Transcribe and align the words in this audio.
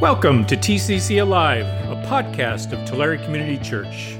Welcome 0.00 0.46
to 0.46 0.56
TCC 0.56 1.20
Alive, 1.20 1.66
a 1.66 2.02
podcast 2.08 2.72
of 2.72 2.88
Tulare 2.88 3.18
Community 3.18 3.62
Church. 3.62 4.16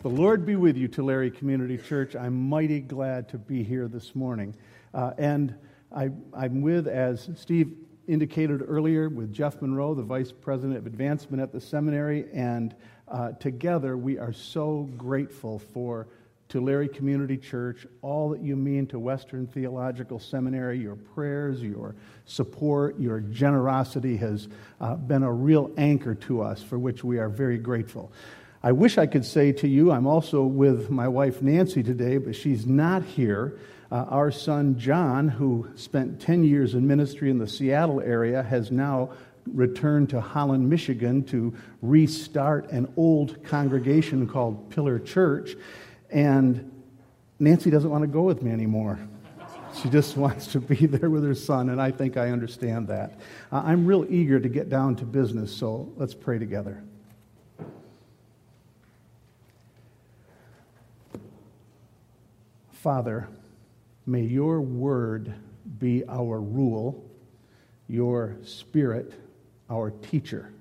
The 0.00 0.08
Lord 0.08 0.46
be 0.46 0.56
with 0.56 0.74
you, 0.74 0.88
Tulare 0.88 1.28
Community 1.28 1.76
Church. 1.76 2.16
I'm 2.16 2.48
mighty 2.48 2.80
glad 2.80 3.28
to 3.28 3.36
be 3.36 3.62
here 3.62 3.88
this 3.88 4.14
morning. 4.14 4.54
Uh, 4.94 5.12
and 5.18 5.54
I, 5.94 6.08
I'm 6.32 6.62
with, 6.62 6.88
as 6.88 7.28
Steve 7.36 7.76
indicated 8.08 8.62
earlier, 8.66 9.10
with 9.10 9.34
Jeff 9.34 9.60
Monroe, 9.60 9.92
the 9.92 10.02
Vice 10.02 10.32
President 10.32 10.78
of 10.78 10.86
Advancement 10.86 11.42
at 11.42 11.52
the 11.52 11.60
seminary. 11.60 12.24
And 12.32 12.74
uh, 13.08 13.32
together, 13.32 13.98
we 13.98 14.16
are 14.16 14.32
so 14.32 14.88
grateful 14.96 15.58
for 15.58 16.08
Tulare 16.52 16.86
Community 16.86 17.38
Church, 17.38 17.86
all 18.02 18.28
that 18.28 18.42
you 18.42 18.56
mean 18.56 18.86
to 18.88 18.98
Western 18.98 19.46
Theological 19.46 20.18
Seminary, 20.18 20.78
your 20.78 20.96
prayers, 20.96 21.62
your 21.62 21.94
support, 22.26 23.00
your 23.00 23.20
generosity 23.20 24.18
has 24.18 24.48
uh, 24.78 24.96
been 24.96 25.22
a 25.22 25.32
real 25.32 25.70
anchor 25.78 26.14
to 26.14 26.42
us, 26.42 26.62
for 26.62 26.78
which 26.78 27.02
we 27.02 27.16
are 27.16 27.30
very 27.30 27.56
grateful. 27.56 28.12
I 28.62 28.72
wish 28.72 28.98
I 28.98 29.06
could 29.06 29.24
say 29.24 29.52
to 29.52 29.66
you, 29.66 29.92
I'm 29.92 30.06
also 30.06 30.42
with 30.42 30.90
my 30.90 31.08
wife 31.08 31.40
Nancy 31.40 31.82
today, 31.82 32.18
but 32.18 32.36
she's 32.36 32.66
not 32.66 33.02
here. 33.02 33.58
Uh, 33.90 34.04
our 34.10 34.30
son 34.30 34.78
John, 34.78 35.28
who 35.28 35.70
spent 35.74 36.20
10 36.20 36.44
years 36.44 36.74
in 36.74 36.86
ministry 36.86 37.30
in 37.30 37.38
the 37.38 37.48
Seattle 37.48 38.02
area, 38.02 38.42
has 38.42 38.70
now 38.70 39.12
returned 39.46 40.10
to 40.10 40.20
Holland, 40.20 40.68
Michigan 40.68 41.24
to 41.24 41.54
restart 41.80 42.70
an 42.70 42.92
old 42.98 43.42
congregation 43.42 44.28
called 44.28 44.68
Pillar 44.68 44.98
Church. 44.98 45.56
And 46.12 46.70
Nancy 47.38 47.70
doesn't 47.70 47.90
want 47.90 48.02
to 48.02 48.08
go 48.08 48.22
with 48.22 48.42
me 48.42 48.52
anymore. 48.52 48.98
She 49.82 49.88
just 49.88 50.16
wants 50.18 50.46
to 50.48 50.60
be 50.60 50.86
there 50.86 51.10
with 51.10 51.24
her 51.24 51.34
son, 51.34 51.70
and 51.70 51.80
I 51.80 51.90
think 51.90 52.16
I 52.16 52.30
understand 52.30 52.88
that. 52.88 53.18
Uh, 53.50 53.62
I'm 53.64 53.86
real 53.86 54.06
eager 54.08 54.38
to 54.38 54.48
get 54.48 54.68
down 54.68 54.94
to 54.96 55.04
business, 55.04 55.54
so 55.54 55.90
let's 55.96 56.14
pray 56.14 56.38
together. 56.38 56.84
Father, 62.72 63.28
may 64.06 64.22
your 64.22 64.60
word 64.60 65.32
be 65.78 66.04
our 66.08 66.40
rule, 66.40 67.08
your 67.88 68.36
spirit 68.42 69.14
our 69.70 69.90
teacher, 69.90 70.52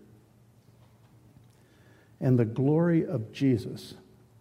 and 2.22 2.40
the 2.40 2.46
glory 2.46 3.06
of 3.06 3.34
Jesus 3.34 3.96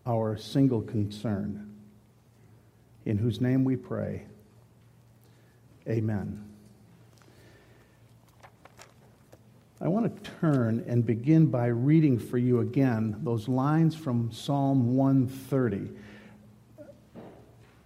our 0.07 0.37
single 0.37 0.83
concern, 0.83 1.75
in 3.05 3.19
whose 3.19 3.41
name 3.41 3.65
we 3.65 3.77
pray. 3.77 4.25
Amen. 5.89 6.45
I 9.83 9.89
want 9.89 10.25
to 10.25 10.31
turn 10.41 10.85
and 10.87 11.07
begin 11.07 11.47
by 11.47 11.67
reading 11.69 12.19
for 12.19 12.37
you 12.37 12.61
again 12.61 13.17
those 13.23 13.49
lines 13.49 13.97
from 13.97 14.31
Psalm 14.31 14.95
130. 14.95 15.91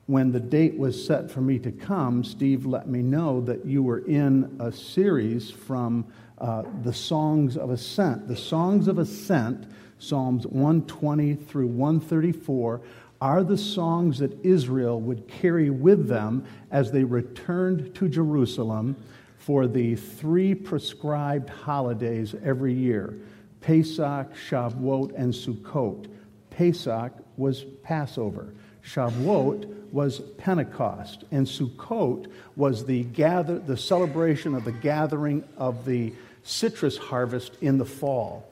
When 0.07 0.33
the 0.33 0.41
date 0.41 0.77
was 0.77 1.03
set 1.03 1.31
for 1.31 1.41
me 1.41 1.59
to 1.61 1.73
come, 1.73 2.25
Steve 2.25 2.67
let 2.67 2.89
me 2.89 3.03
know 3.03 3.41
that 3.43 3.65
you 3.65 3.83
were 3.83 4.01
in 4.01 4.57
a 4.61 4.71
series 4.71 5.51
from 5.51 6.07
uh, 6.39 6.65
the 6.83 6.93
Songs 6.93 7.57
of 7.57 7.71
Ascent. 7.71 8.29
The 8.29 8.37
Songs 8.37 8.87
of 8.89 8.99
Ascent 8.99 9.67
Psalms 9.99 10.47
120 10.47 11.35
through 11.35 11.67
134, 11.69 12.81
are 13.21 13.43
the 13.43 13.57
songs 13.57 14.19
that 14.19 14.45
Israel 14.45 15.01
would 15.01 15.27
carry 15.29 15.71
with 15.71 16.09
them 16.09 16.45
as 16.71 16.93
they 16.93 17.05
returned 17.05 17.95
to 17.95 18.09
Jerusalem 18.09 18.97
for 19.39 19.67
the 19.67 19.97
three 19.97 20.55
prescribed 20.55 21.49
holidays 21.49 22.35
every 22.45 22.75
year 22.75 23.15
Pesach, 23.61 24.35
Shavuot, 24.35 25.15
and 25.17 25.33
Sukkot. 25.33 26.07
Pesach 26.51 27.13
was 27.39 27.65
Passover. 27.83 28.53
Shavuot 28.85 29.84
was 29.95 30.19
Pentecost, 30.39 31.23
and 31.31 31.47
Sukkot 31.47 32.27
was 32.57 32.85
the 32.85 33.05
gather, 33.05 33.61
the 33.61 33.77
celebration 33.77 34.57
of 34.57 34.65
the 34.65 34.73
gathering 34.73 35.45
of 35.57 35.85
the 35.85 36.13
citrus 36.43 36.97
harvest 36.99 37.57
in 37.61 37.79
the 37.79 37.85
fall. 37.85 38.45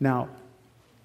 Now, 0.00 0.30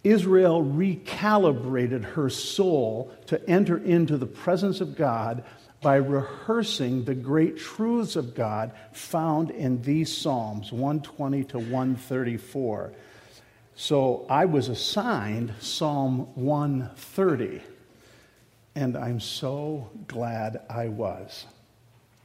Israel 0.03 0.63
recalibrated 0.63 2.03
her 2.03 2.31
soul 2.31 3.13
to 3.27 3.47
enter 3.47 3.77
into 3.77 4.17
the 4.17 4.25
presence 4.25 4.81
of 4.81 4.95
God 4.95 5.43
by 5.83 5.97
rehearsing 5.97 7.05
the 7.05 7.13
great 7.13 7.57
truths 7.57 8.15
of 8.15 8.33
God 8.33 8.71
found 8.91 9.51
in 9.51 9.83
these 9.83 10.11
Psalms 10.17 10.71
120 10.71 11.43
to 11.43 11.59
134. 11.59 12.91
So 13.75 14.25
I 14.31 14.45
was 14.45 14.67
assigned 14.67 15.53
Psalm 15.59 16.21
130, 16.33 17.61
and 18.79 18.95
I'm 18.95 19.19
so 19.19 19.89
glad 20.07 20.61
I 20.69 20.87
was. 20.87 21.45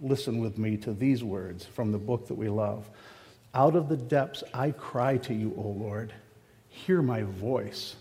Listen 0.01 0.39
with 0.39 0.57
me 0.57 0.77
to 0.77 0.93
these 0.93 1.25
words 1.25 1.67
from 1.67 1.91
the 1.91 1.99
book 1.99 2.29
that 2.29 2.35
we 2.35 2.49
love. 2.49 2.89
Out 3.55 3.75
of 3.75 3.89
the 3.89 3.97
depths 3.97 4.45
I 4.55 4.71
cry 4.71 5.17
to 5.17 5.35
you, 5.35 5.53
O 5.57 5.63
Lord. 5.63 6.15
Hear 6.69 7.03
my 7.03 7.25
voice. 7.25 7.97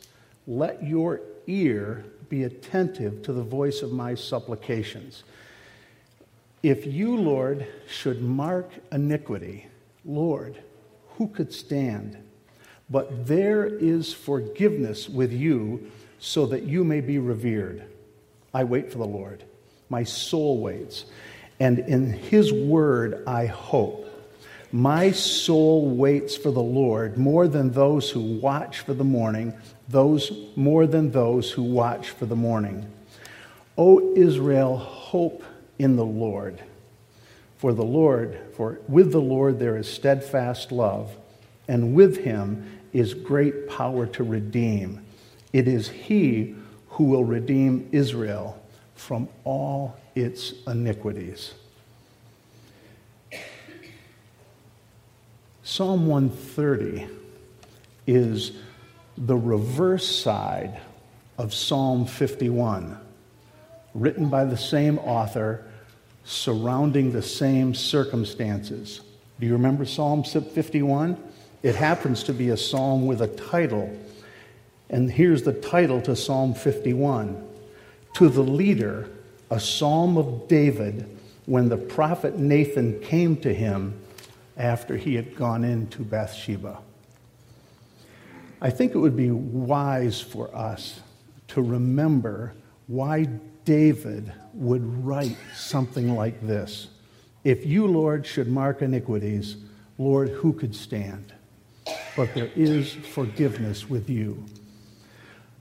Let 0.46 0.84
your 0.84 1.22
ear 1.47 2.06
be 2.30 2.44
attentive 2.44 3.24
to 3.24 3.34
the 3.34 3.42
voice 3.42 3.81
of 3.81 3.92
my 3.92 4.13
supplications. 4.13 5.24
If 6.62 6.86
you, 6.86 7.18
Lord, 7.18 7.66
should 7.88 8.22
mark 8.22 8.69
iniquity, 8.92 9.66
Lord, 10.06 10.62
who 11.18 11.28
could 11.28 11.52
stand? 11.52 12.18
But 12.88 13.25
there 13.25 13.66
is 13.66 14.13
forgiveness 14.13 15.09
with 15.09 15.34
you 15.34 15.90
so 16.19 16.46
that 16.46 16.63
you 16.63 16.84
may 16.84 17.02
be 17.02 17.18
revered. 17.18 17.86
I 18.53 18.64
wait 18.64 18.91
for 18.91 18.97
the 18.97 19.06
Lord. 19.06 19.44
My 19.90 20.03
soul 20.03 20.59
waits. 20.59 21.06
And 21.59 21.80
in 21.80 22.12
his 22.12 22.52
word 22.52 23.24
I 23.28 23.46
hope. 23.46 24.09
My 24.72 25.12
soul 25.12 25.90
waits 25.90 26.36
for 26.36 26.52
the 26.52 26.62
Lord 26.62 27.18
more 27.18 27.47
than 27.47 27.72
those 27.72 28.09
who 28.09 28.40
watch 28.40 28.80
for 28.80 28.94
the 28.94 29.03
morning, 29.03 29.53
those 29.88 30.31
more 30.56 30.88
than 30.88 31.12
those 31.12 31.52
who 31.52 31.63
watch 31.63 32.09
for 32.09 32.25
the 32.25 32.36
morning. 32.36 32.92
O 33.78 34.13
Israel, 34.16 34.78
hope 34.78 35.44
in 35.78 35.96
the 35.96 36.06
Lord. 36.06 36.62
For 37.58 37.72
the 37.72 37.84
Lord, 37.84 38.40
for 38.56 38.80
with 38.88 39.12
the 39.12 39.22
Lord 39.22 39.59
there 39.59 39.78
is 39.78 39.88
steadfast 39.88 40.72
love, 40.72 41.16
and 41.68 41.94
with 41.94 42.18
him 42.18 42.80
is 42.92 43.13
great 43.13 43.69
power 43.69 44.06
to 44.08 44.24
redeem. 44.24 45.06
It 45.53 45.68
is 45.68 45.88
he 45.88 46.56
who 46.94 47.06
will 47.06 47.24
redeem 47.24 47.90
Israel 47.92 48.62
from 48.96 49.28
all 49.44 49.98
its 50.16 50.54
iniquities. 50.68 51.54
Psalm 55.64 56.06
130 56.06 57.08
is 58.06 58.52
the 59.18 59.36
reverse 59.36 60.08
side 60.08 60.80
of 61.40 61.52
Psalm 61.52 62.06
51, 62.06 62.98
written 63.96 64.30
by 64.30 64.46
the 64.46 64.58
same 64.58 65.00
author, 65.00 65.66
surrounding 66.25 67.12
the 67.12 67.24
same 67.24 67.74
circumstances. 67.74 69.02
Do 69.40 69.48
you 69.48 69.54
remember 69.54 69.86
Psalm 69.86 70.24
51? 70.24 71.18
It 71.64 71.75
happens 71.75 72.24
to 72.25 72.34
be 72.34 72.50
a 72.50 72.58
psalm 72.58 73.08
with 73.08 73.22
a 73.22 73.28
title. 73.28 73.98
And 74.94 75.09
here's 75.09 75.42
the 75.42 75.54
title 75.54 76.00
to 76.02 76.16
Psalm 76.16 76.54
51 76.54 77.44
To 78.14 78.30
the 78.30 78.44
leader, 78.44 79.09
a 79.50 79.59
psalm 79.59 80.20
of 80.20 80.48
David 80.48 81.09
when 81.48 81.68
the 81.68 81.78
prophet 81.78 82.38
Nathan 82.38 83.00
came 83.00 83.36
to 83.38 83.52
him 83.52 84.00
after 84.56 84.96
he 84.96 85.16
had 85.16 85.36
gone 85.36 85.63
into 85.63 86.04
Bathsheba. 86.04 86.78
I 88.62 88.69
think 88.69 88.94
it 88.94 89.00
would 89.00 89.18
be 89.18 89.31
wise 89.31 90.22
for 90.22 90.56
us 90.56 91.00
to 91.48 91.63
remember 91.63 92.54
why 92.86 93.28
David 93.66 94.31
would 94.54 95.04
write 95.04 95.38
something 95.56 96.16
like 96.16 96.39
this 96.46 96.89
If 97.44 97.66
you, 97.66 97.88
Lord, 97.88 98.28
should 98.28 98.48
mark 98.48 98.84
iniquities, 98.84 99.57
Lord, 99.98 100.30
who 100.30 100.54
could 100.54 100.75
stand? 100.75 101.34
But 102.16 102.36
there 102.36 102.51
is 102.56 102.94
forgiveness 102.94 103.89
with 103.89 104.07
you. 104.07 104.46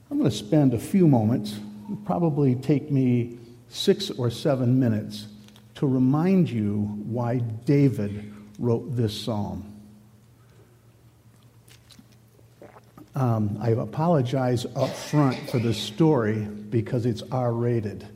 I'm 0.09 0.17
going 0.19 0.29
to 0.29 0.35
spend 0.35 0.73
a 0.73 0.79
few 0.79 1.07
moments, 1.07 1.59
probably 2.05 2.55
take 2.55 2.91
me 2.91 3.37
six 3.69 4.09
or 4.11 4.29
seven 4.29 4.79
minutes, 4.79 5.27
to 5.75 5.87
remind 5.87 6.49
you 6.49 6.81
why 7.05 7.39
David 7.39 8.33
wrote 8.59 8.95
this 8.95 9.19
psalm. 9.19 9.69
Um, 13.15 13.57
I 13.61 13.69
apologize 13.69 14.65
up 14.75 14.89
front 14.89 15.37
for 15.49 15.59
the 15.59 15.73
story 15.73 16.39
because 16.39 17.05
it's 17.05 17.21
R 17.31 17.51
rated. 17.51 18.07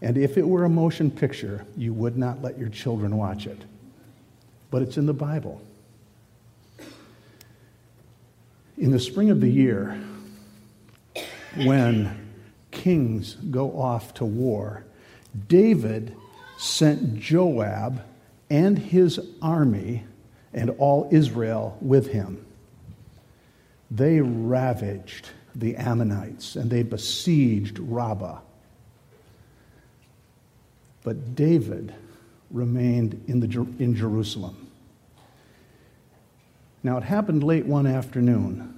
And 0.00 0.16
if 0.16 0.36
it 0.36 0.46
were 0.46 0.64
a 0.64 0.68
motion 0.68 1.10
picture, 1.10 1.64
you 1.76 1.92
would 1.94 2.16
not 2.16 2.42
let 2.42 2.58
your 2.58 2.68
children 2.68 3.16
watch 3.16 3.46
it. 3.46 3.58
But 4.70 4.82
it's 4.82 4.96
in 4.96 5.06
the 5.06 5.14
Bible. 5.14 5.62
In 8.76 8.92
the 8.92 9.00
spring 9.00 9.30
of 9.30 9.40
the 9.40 9.48
year, 9.48 9.98
when 11.66 12.28
kings 12.70 13.34
go 13.34 13.78
off 13.80 14.14
to 14.14 14.24
war, 14.24 14.84
David 15.48 16.14
sent 16.58 17.18
Joab 17.18 18.02
and 18.50 18.78
his 18.78 19.20
army 19.40 20.04
and 20.52 20.70
all 20.78 21.08
Israel 21.10 21.76
with 21.80 22.08
him. 22.08 22.44
They 23.90 24.20
ravaged 24.20 25.30
the 25.54 25.76
Ammonites 25.76 26.56
and 26.56 26.70
they 26.70 26.82
besieged 26.82 27.78
Rabbah. 27.78 28.40
But 31.04 31.34
David 31.34 31.94
remained 32.50 33.24
in, 33.28 33.40
the, 33.40 33.66
in 33.78 33.94
Jerusalem. 33.94 34.68
Now, 36.82 36.96
it 36.98 37.02
happened 37.02 37.42
late 37.42 37.66
one 37.66 37.86
afternoon 37.86 38.77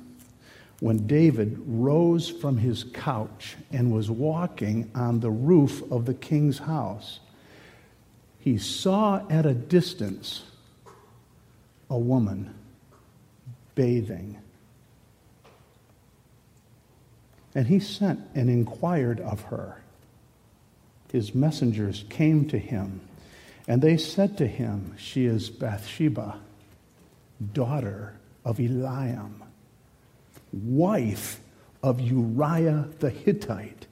when 0.81 1.07
David 1.07 1.61
rose 1.67 2.29
from 2.29 2.59
his 2.59 2.85
couch 2.85 3.57
and 3.71 3.93
was 3.93 4.11
walking 4.11 4.91
on 4.95 5.21
the 5.21 5.31
roof 5.31 5.83
of 5.93 6.07
the 6.07 6.15
king's 6.15 6.59
house. 6.59 7.21
He 8.39 8.59
saw 8.59 9.27
at 9.29 9.47
a 9.47 9.55
distance 9.55 10.43
a 11.91 11.99
woman 11.99 12.55
bathing. 13.75 14.39
And 17.55 17.67
he 17.67 17.81
sent 17.81 18.21
and 18.35 18.49
inquired 18.49 19.21
of 19.21 19.43
her. 19.43 19.83
His 21.13 21.35
messengers 21.35 22.05
came 22.09 22.49
to 22.49 22.59
him, 22.59 23.01
and 23.67 23.83
they 23.83 23.97
said 23.97 24.39
to 24.39 24.47
him, 24.47 24.95
She 24.97 25.27
is 25.27 25.51
Bathsheba 25.51 26.41
daughter 27.53 28.15
of 28.45 28.59
Eliam, 28.59 29.43
wife 30.53 31.41
of 31.83 32.01
Uriah 32.01 32.89
the 32.99 33.11
Hittite. 33.11 33.87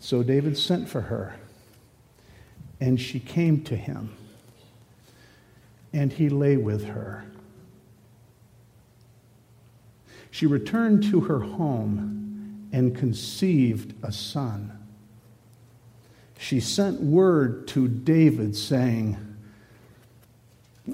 So 0.00 0.22
David 0.22 0.56
sent 0.56 0.88
for 0.88 1.02
her, 1.02 1.36
and 2.80 3.00
she 3.00 3.20
came 3.20 3.62
to 3.64 3.76
him, 3.76 4.14
and 5.92 6.12
he 6.12 6.28
lay 6.28 6.56
with 6.56 6.84
her. 6.86 7.24
She 10.30 10.46
returned 10.46 11.02
to 11.10 11.20
her 11.20 11.40
home 11.40 12.68
and 12.72 12.96
conceived 12.96 13.94
a 14.04 14.12
son. 14.12 14.72
She 16.38 16.60
sent 16.60 17.00
word 17.00 17.66
to 17.68 17.88
David, 17.88 18.54
saying, 18.54 19.16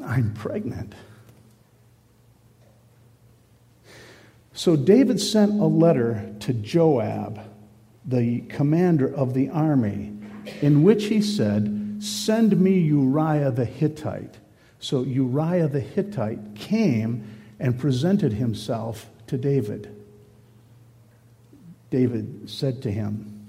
I'm 0.03 0.33
pregnant. 0.33 0.95
So 4.55 4.77
David 4.77 5.21
sent 5.21 5.61
a 5.61 5.67
letter 5.67 6.33
to 6.41 6.53
Joab, 6.53 7.41
the 8.05 8.41
commander 8.43 9.13
of 9.13 9.35
the 9.35 9.49
army, 9.49 10.17
in 10.63 10.85
which 10.85 11.07
he 11.07 11.21
said, 11.21 11.97
Send 11.99 12.61
me 12.61 12.79
Uriah 12.79 13.51
the 13.51 13.65
Hittite. 13.65 14.37
So 14.79 15.03
Uriah 15.03 15.67
the 15.67 15.81
Hittite 15.81 16.55
came 16.55 17.27
and 17.59 17.79
presented 17.79 18.33
himself 18.33 19.11
to 19.27 19.37
David. 19.37 19.91
David 21.91 22.49
said 22.49 22.81
to 22.83 22.93
him, 22.93 23.49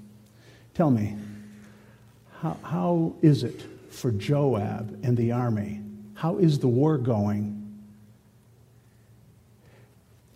Tell 0.74 0.90
me, 0.90 1.16
how, 2.40 2.56
how 2.62 3.14
is 3.22 3.44
it 3.44 3.62
for 3.90 4.10
Joab 4.10 4.98
and 5.04 5.16
the 5.16 5.32
army? 5.32 5.82
How 6.14 6.38
is 6.38 6.58
the 6.58 6.68
war 6.68 6.98
going? 6.98 7.65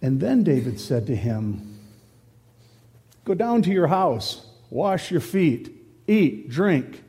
And 0.02 0.20
then 0.20 0.42
David 0.42 0.80
said 0.80 1.06
to 1.08 1.16
him, 1.16 1.78
Go 3.24 3.34
down 3.34 3.62
to 3.62 3.70
your 3.70 3.86
house, 3.86 4.46
wash 4.70 5.10
your 5.10 5.20
feet, 5.20 5.70
eat, 6.06 6.48
drink. 6.48 7.02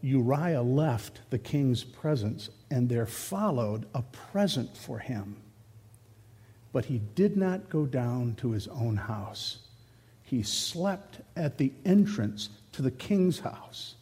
Uriah 0.00 0.62
left 0.62 1.20
the 1.30 1.38
king's 1.38 1.84
presence, 1.84 2.50
and 2.70 2.88
there 2.88 3.06
followed 3.06 3.86
a 3.94 4.02
present 4.02 4.76
for 4.76 4.98
him. 4.98 5.36
But 6.72 6.84
he 6.84 7.00
did 7.14 7.36
not 7.36 7.68
go 7.68 7.86
down 7.86 8.34
to 8.36 8.50
his 8.50 8.68
own 8.68 8.96
house. 8.96 9.58
He 10.22 10.42
slept 10.42 11.20
at 11.36 11.56
the 11.56 11.72
entrance 11.84 12.50
to 12.72 12.82
the 12.82 12.90
king's 12.90 13.40
house. 13.40 13.94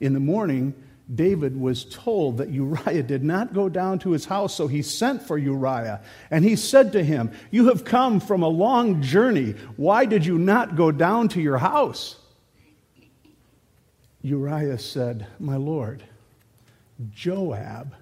In 0.00 0.12
the 0.12 0.20
morning, 0.20 0.74
David 1.12 1.58
was 1.58 1.84
told 1.86 2.36
that 2.38 2.50
Uriah 2.50 3.02
did 3.02 3.24
not 3.24 3.54
go 3.54 3.68
down 3.68 3.98
to 4.00 4.10
his 4.10 4.26
house, 4.26 4.54
so 4.54 4.66
he 4.66 4.82
sent 4.82 5.22
for 5.22 5.38
Uriah. 5.38 6.02
And 6.30 6.44
he 6.44 6.54
said 6.54 6.92
to 6.92 7.02
him, 7.02 7.30
You 7.50 7.68
have 7.68 7.84
come 7.84 8.20
from 8.20 8.42
a 8.42 8.48
long 8.48 9.00
journey. 9.00 9.52
Why 9.76 10.04
did 10.04 10.26
you 10.26 10.38
not 10.38 10.76
go 10.76 10.92
down 10.92 11.28
to 11.28 11.40
your 11.40 11.58
house? 11.58 12.16
Uriah 14.20 14.78
said, 14.78 15.26
My 15.38 15.56
Lord, 15.56 16.02
Joab 17.10 17.94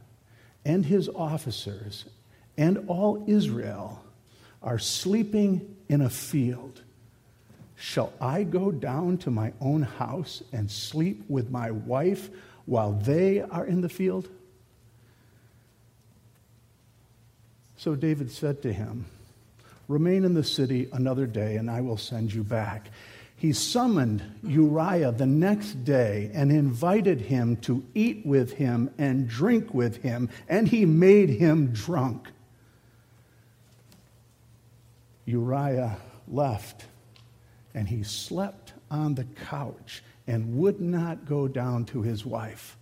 and 0.64 0.84
his 0.84 1.08
officers 1.08 2.06
and 2.56 2.84
all 2.88 3.24
Israel 3.28 4.02
are 4.62 4.78
sleeping 4.78 5.76
in 5.88 6.00
a 6.00 6.10
field. 6.10 6.82
Shall 7.76 8.12
I 8.20 8.42
go 8.42 8.72
down 8.72 9.18
to 9.18 9.30
my 9.30 9.52
own 9.60 9.82
house 9.82 10.42
and 10.52 10.70
sleep 10.70 11.24
with 11.28 11.50
my 11.50 11.70
wife 11.70 12.30
while 12.66 12.92
they 12.92 13.40
are 13.40 13.64
in 13.64 13.80
the 13.80 13.88
field? 13.88 14.28
So 17.76 17.94
David 17.94 18.30
said 18.30 18.62
to 18.62 18.72
him, 18.72 19.06
Remain 19.88 20.24
in 20.24 20.34
the 20.34 20.44
city 20.44 20.88
another 20.92 21.26
day, 21.26 21.56
and 21.56 21.70
I 21.70 21.80
will 21.80 21.96
send 21.96 22.34
you 22.34 22.42
back. 22.42 22.90
He 23.36 23.52
summoned 23.52 24.22
Uriah 24.42 25.12
the 25.12 25.26
next 25.26 25.84
day 25.84 26.30
and 26.34 26.50
invited 26.50 27.20
him 27.20 27.56
to 27.58 27.84
eat 27.94 28.26
with 28.26 28.54
him 28.54 28.90
and 28.98 29.28
drink 29.28 29.72
with 29.72 30.02
him, 30.02 30.30
and 30.48 30.66
he 30.66 30.84
made 30.84 31.28
him 31.28 31.68
drunk. 31.68 32.28
Uriah 35.26 35.98
left 36.26 36.86
and 37.74 37.86
he 37.86 38.02
slept 38.02 38.72
on 38.90 39.14
the 39.14 39.24
couch 39.24 40.02
and 40.26 40.58
would 40.58 40.80
not 40.80 41.24
go 41.24 41.46
down 41.46 41.84
to 41.86 42.02
his 42.02 42.24
wife. 42.24 42.76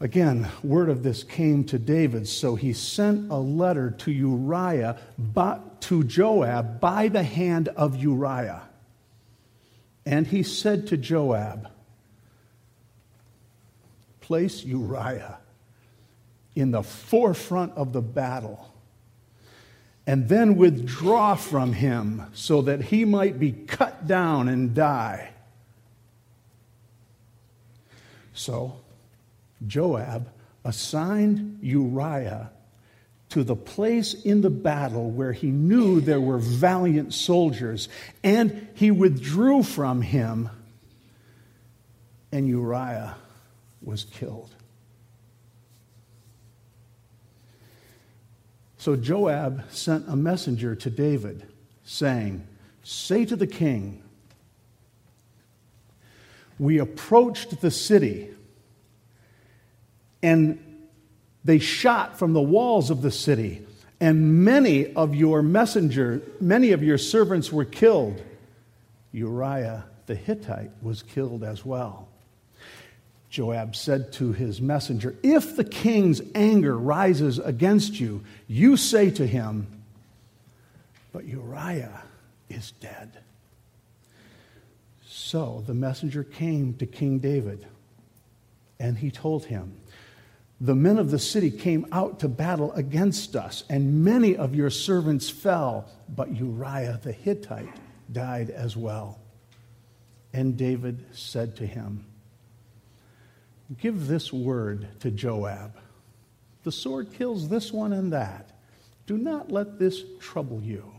Again, 0.00 0.48
word 0.62 0.90
of 0.90 1.02
this 1.02 1.22
came 1.22 1.64
to 1.64 1.78
David, 1.78 2.28
so 2.28 2.56
he 2.56 2.72
sent 2.72 3.30
a 3.30 3.36
letter 3.36 3.90
to 3.90 4.12
Uriah, 4.12 4.98
to 5.80 6.04
Joab 6.04 6.80
by 6.80 7.08
the 7.08 7.22
hand 7.22 7.68
of 7.68 7.96
Uriah. 7.96 8.62
And 10.04 10.26
he 10.26 10.42
said 10.42 10.86
to 10.88 10.98
Joab, 10.98 11.70
Place 14.20 14.64
Uriah 14.64 15.38
in 16.54 16.70
the 16.70 16.82
forefront 16.82 17.72
of 17.72 17.92
the 17.92 18.02
battle 18.02 18.73
and 20.06 20.28
then 20.28 20.56
withdraw 20.56 21.34
from 21.34 21.72
him 21.72 22.22
so 22.34 22.62
that 22.62 22.82
he 22.82 23.04
might 23.04 23.38
be 23.38 23.52
cut 23.52 24.06
down 24.06 24.48
and 24.48 24.74
die. 24.74 25.30
So 28.34 28.80
Joab 29.66 30.28
assigned 30.64 31.58
Uriah 31.62 32.50
to 33.30 33.42
the 33.42 33.56
place 33.56 34.14
in 34.14 34.42
the 34.42 34.50
battle 34.50 35.10
where 35.10 35.32
he 35.32 35.48
knew 35.48 36.00
there 36.00 36.20
were 36.20 36.38
valiant 36.38 37.12
soldiers, 37.14 37.88
and 38.22 38.68
he 38.74 38.90
withdrew 38.90 39.62
from 39.62 40.02
him, 40.02 40.50
and 42.30 42.46
Uriah 42.46 43.16
was 43.82 44.04
killed. 44.04 44.54
So 48.84 48.96
Joab 48.96 49.62
sent 49.70 50.04
a 50.08 50.14
messenger 50.14 50.74
to 50.76 50.90
David, 50.90 51.46
saying, 51.84 52.46
Say 52.82 53.24
to 53.24 53.34
the 53.34 53.46
king, 53.46 54.02
We 56.58 56.76
approached 56.76 57.62
the 57.62 57.70
city, 57.70 58.28
and 60.22 60.62
they 61.44 61.58
shot 61.58 62.18
from 62.18 62.34
the 62.34 62.42
walls 62.42 62.90
of 62.90 63.00
the 63.00 63.10
city, 63.10 63.66
and 64.00 64.44
many 64.44 64.92
of 64.92 65.14
your 65.14 65.40
messenger, 65.40 66.20
many 66.38 66.72
of 66.72 66.82
your 66.82 66.98
servants 66.98 67.50
were 67.50 67.64
killed. 67.64 68.22
Uriah 69.12 69.86
the 70.04 70.14
Hittite 70.14 70.72
was 70.82 71.02
killed 71.02 71.42
as 71.42 71.64
well. 71.64 72.08
Joab 73.34 73.74
said 73.74 74.12
to 74.12 74.30
his 74.30 74.60
messenger, 74.60 75.16
If 75.24 75.56
the 75.56 75.64
king's 75.64 76.22
anger 76.36 76.78
rises 76.78 77.40
against 77.40 77.98
you, 77.98 78.22
you 78.46 78.76
say 78.76 79.10
to 79.10 79.26
him, 79.26 79.66
But 81.12 81.24
Uriah 81.24 82.04
is 82.48 82.70
dead. 82.78 83.18
So 85.04 85.64
the 85.66 85.74
messenger 85.74 86.22
came 86.22 86.74
to 86.74 86.86
King 86.86 87.18
David, 87.18 87.66
and 88.78 88.96
he 88.96 89.10
told 89.10 89.46
him, 89.46 89.78
The 90.60 90.76
men 90.76 90.96
of 90.96 91.10
the 91.10 91.18
city 91.18 91.50
came 91.50 91.88
out 91.90 92.20
to 92.20 92.28
battle 92.28 92.70
against 92.74 93.34
us, 93.34 93.64
and 93.68 94.04
many 94.04 94.36
of 94.36 94.54
your 94.54 94.70
servants 94.70 95.28
fell, 95.28 95.90
but 96.08 96.36
Uriah 96.36 97.00
the 97.02 97.10
Hittite 97.10 97.80
died 98.12 98.50
as 98.50 98.76
well. 98.76 99.18
And 100.32 100.56
David 100.56 101.04
said 101.10 101.56
to 101.56 101.66
him, 101.66 102.06
Give 103.80 104.06
this 104.06 104.32
word 104.32 104.88
to 105.00 105.10
Joab. 105.10 105.78
The 106.64 106.72
sword 106.72 107.12
kills 107.12 107.48
this 107.48 107.72
one 107.72 107.92
and 107.92 108.12
that. 108.12 108.50
Do 109.06 109.18
not 109.18 109.50
let 109.50 109.78
this 109.78 110.02
trouble 110.20 110.60
you. 110.62 110.94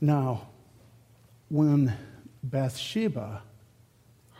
Now, 0.00 0.48
when 1.48 1.94
Bathsheba 2.42 3.42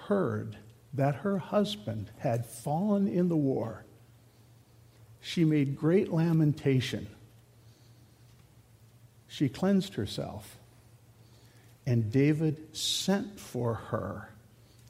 heard 0.06 0.56
that 0.92 1.16
her 1.16 1.38
husband 1.38 2.10
had 2.18 2.46
fallen 2.46 3.08
in 3.08 3.28
the 3.28 3.36
war, 3.36 3.84
she 5.20 5.44
made 5.44 5.76
great 5.76 6.12
lamentation. 6.12 7.06
She 9.26 9.48
cleansed 9.48 9.94
herself, 9.94 10.58
and 11.86 12.10
David 12.10 12.76
sent 12.76 13.38
for 13.38 13.74
her, 13.74 14.30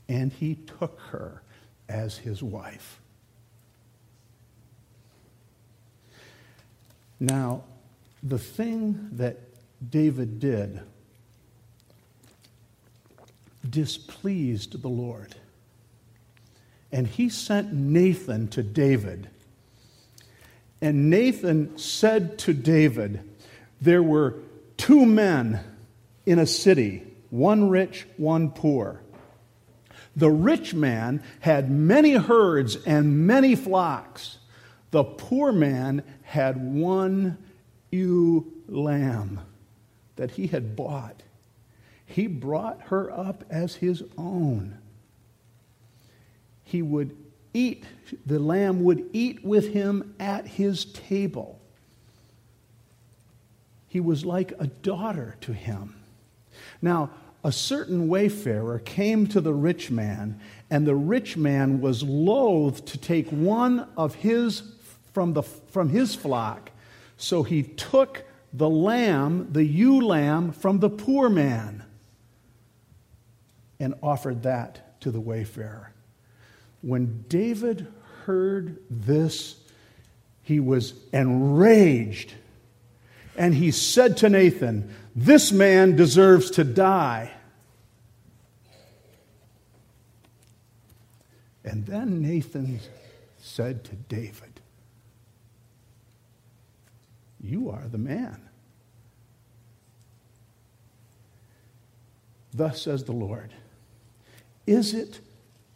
and 0.08 0.32
he 0.32 0.54
took 0.54 0.98
her 1.10 1.42
as 1.88 2.18
his 2.18 2.42
wife. 2.42 3.00
Now, 7.20 7.64
the 8.22 8.38
thing 8.38 9.10
that 9.12 9.38
David 9.90 10.40
did 10.40 10.80
displeased 13.68 14.80
the 14.82 14.88
Lord. 14.88 15.34
And 16.92 17.06
he 17.06 17.28
sent 17.28 17.72
Nathan 17.72 18.48
to 18.48 18.62
David. 18.62 19.28
And 20.80 21.10
Nathan 21.10 21.76
said 21.78 22.38
to 22.40 22.52
David, 22.52 23.20
There 23.80 24.02
were 24.02 24.36
two 24.76 25.04
men 25.06 25.60
in 26.26 26.38
a 26.38 26.46
city, 26.46 27.02
one 27.30 27.68
rich, 27.68 28.06
one 28.16 28.50
poor. 28.50 29.00
The 30.16 30.30
rich 30.30 30.74
man 30.74 31.22
had 31.40 31.70
many 31.70 32.12
herds 32.12 32.76
and 32.84 33.26
many 33.26 33.56
flocks. 33.56 34.38
The 34.90 35.04
poor 35.04 35.52
man 35.52 36.04
had 36.22 36.72
one 36.72 37.38
ewe 37.90 38.52
lamb 38.68 39.40
that 40.16 40.32
he 40.32 40.46
had 40.46 40.76
bought. 40.76 41.22
He 42.06 42.26
brought 42.26 42.80
her 42.82 43.10
up 43.10 43.44
as 43.50 43.76
his 43.76 44.04
own. 44.16 44.78
He 46.62 46.80
would 46.82 47.16
eat, 47.52 47.84
the 48.24 48.38
lamb 48.38 48.84
would 48.84 49.10
eat 49.12 49.44
with 49.44 49.72
him 49.72 50.14
at 50.20 50.46
his 50.46 50.84
table. 50.84 51.60
He 53.88 54.00
was 54.00 54.24
like 54.24 54.52
a 54.58 54.66
daughter 54.66 55.36
to 55.42 55.52
him. 55.52 55.93
Now, 56.84 57.08
a 57.42 57.50
certain 57.50 58.08
wayfarer 58.08 58.78
came 58.78 59.26
to 59.28 59.40
the 59.40 59.54
rich 59.54 59.90
man, 59.90 60.38
and 60.70 60.86
the 60.86 60.94
rich 60.94 61.34
man 61.34 61.80
was 61.80 62.02
loath 62.02 62.84
to 62.84 62.98
take 62.98 63.30
one 63.30 63.88
of 63.96 64.16
his 64.16 64.62
from, 65.14 65.32
the, 65.32 65.42
from 65.42 65.88
his 65.88 66.14
flock. 66.14 66.70
So 67.16 67.42
he 67.42 67.62
took 67.62 68.24
the 68.52 68.68
lamb, 68.68 69.48
the 69.52 69.64
ewe 69.64 70.06
lamb, 70.06 70.52
from 70.52 70.80
the 70.80 70.90
poor 70.90 71.30
man 71.30 71.84
and 73.80 73.94
offered 74.02 74.42
that 74.42 75.00
to 75.00 75.10
the 75.10 75.20
wayfarer. 75.20 75.90
When 76.82 77.24
David 77.28 77.86
heard 78.26 78.76
this, 78.90 79.56
he 80.42 80.60
was 80.60 80.92
enraged. 81.14 82.34
And 83.36 83.54
he 83.54 83.70
said 83.70 84.16
to 84.18 84.28
Nathan, 84.28 84.94
This 85.14 85.52
man 85.52 85.96
deserves 85.96 86.50
to 86.52 86.64
die. 86.64 87.32
And 91.64 91.86
then 91.86 92.20
Nathan 92.22 92.80
said 93.38 93.84
to 93.84 93.96
David, 93.96 94.54
you 97.44 97.68
are 97.68 97.86
the 97.88 97.98
man. 97.98 98.40
Thus 102.54 102.80
says 102.82 103.04
the 103.04 103.12
Lord 103.12 103.52
Is 104.66 104.94
it 104.94 105.20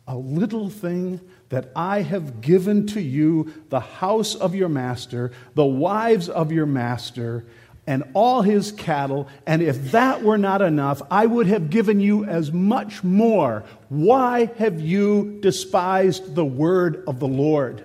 a 0.07 0.17
little 0.17 0.71
thing 0.71 1.21
that 1.49 1.71
I 1.75 2.03
have 2.03 2.41
given 2.41 2.87
to 2.89 3.01
you 3.01 3.53
the 3.71 3.81
house 3.81 4.35
of 4.35 4.55
your 4.55 4.69
master, 4.69 5.33
the 5.55 5.65
wives 5.65 6.29
of 6.29 6.53
your 6.53 6.67
master, 6.67 7.47
and 7.87 8.05
all 8.13 8.43
his 8.43 8.71
cattle, 8.73 9.29
and 9.47 9.63
if 9.63 9.93
that 9.93 10.23
were 10.23 10.37
not 10.37 10.61
enough, 10.61 11.01
I 11.11 11.25
would 11.25 11.47
have 11.47 11.71
given 11.71 12.01
you 12.01 12.27
as 12.27 12.53
much 12.53 13.03
more. 13.03 13.65
Why 13.89 14.51
have 14.59 14.79
you 14.79 15.39
despised 15.41 16.35
the 16.35 16.45
word 16.45 17.03
of 17.07 17.19
the 17.19 17.27
Lord? 17.27 17.83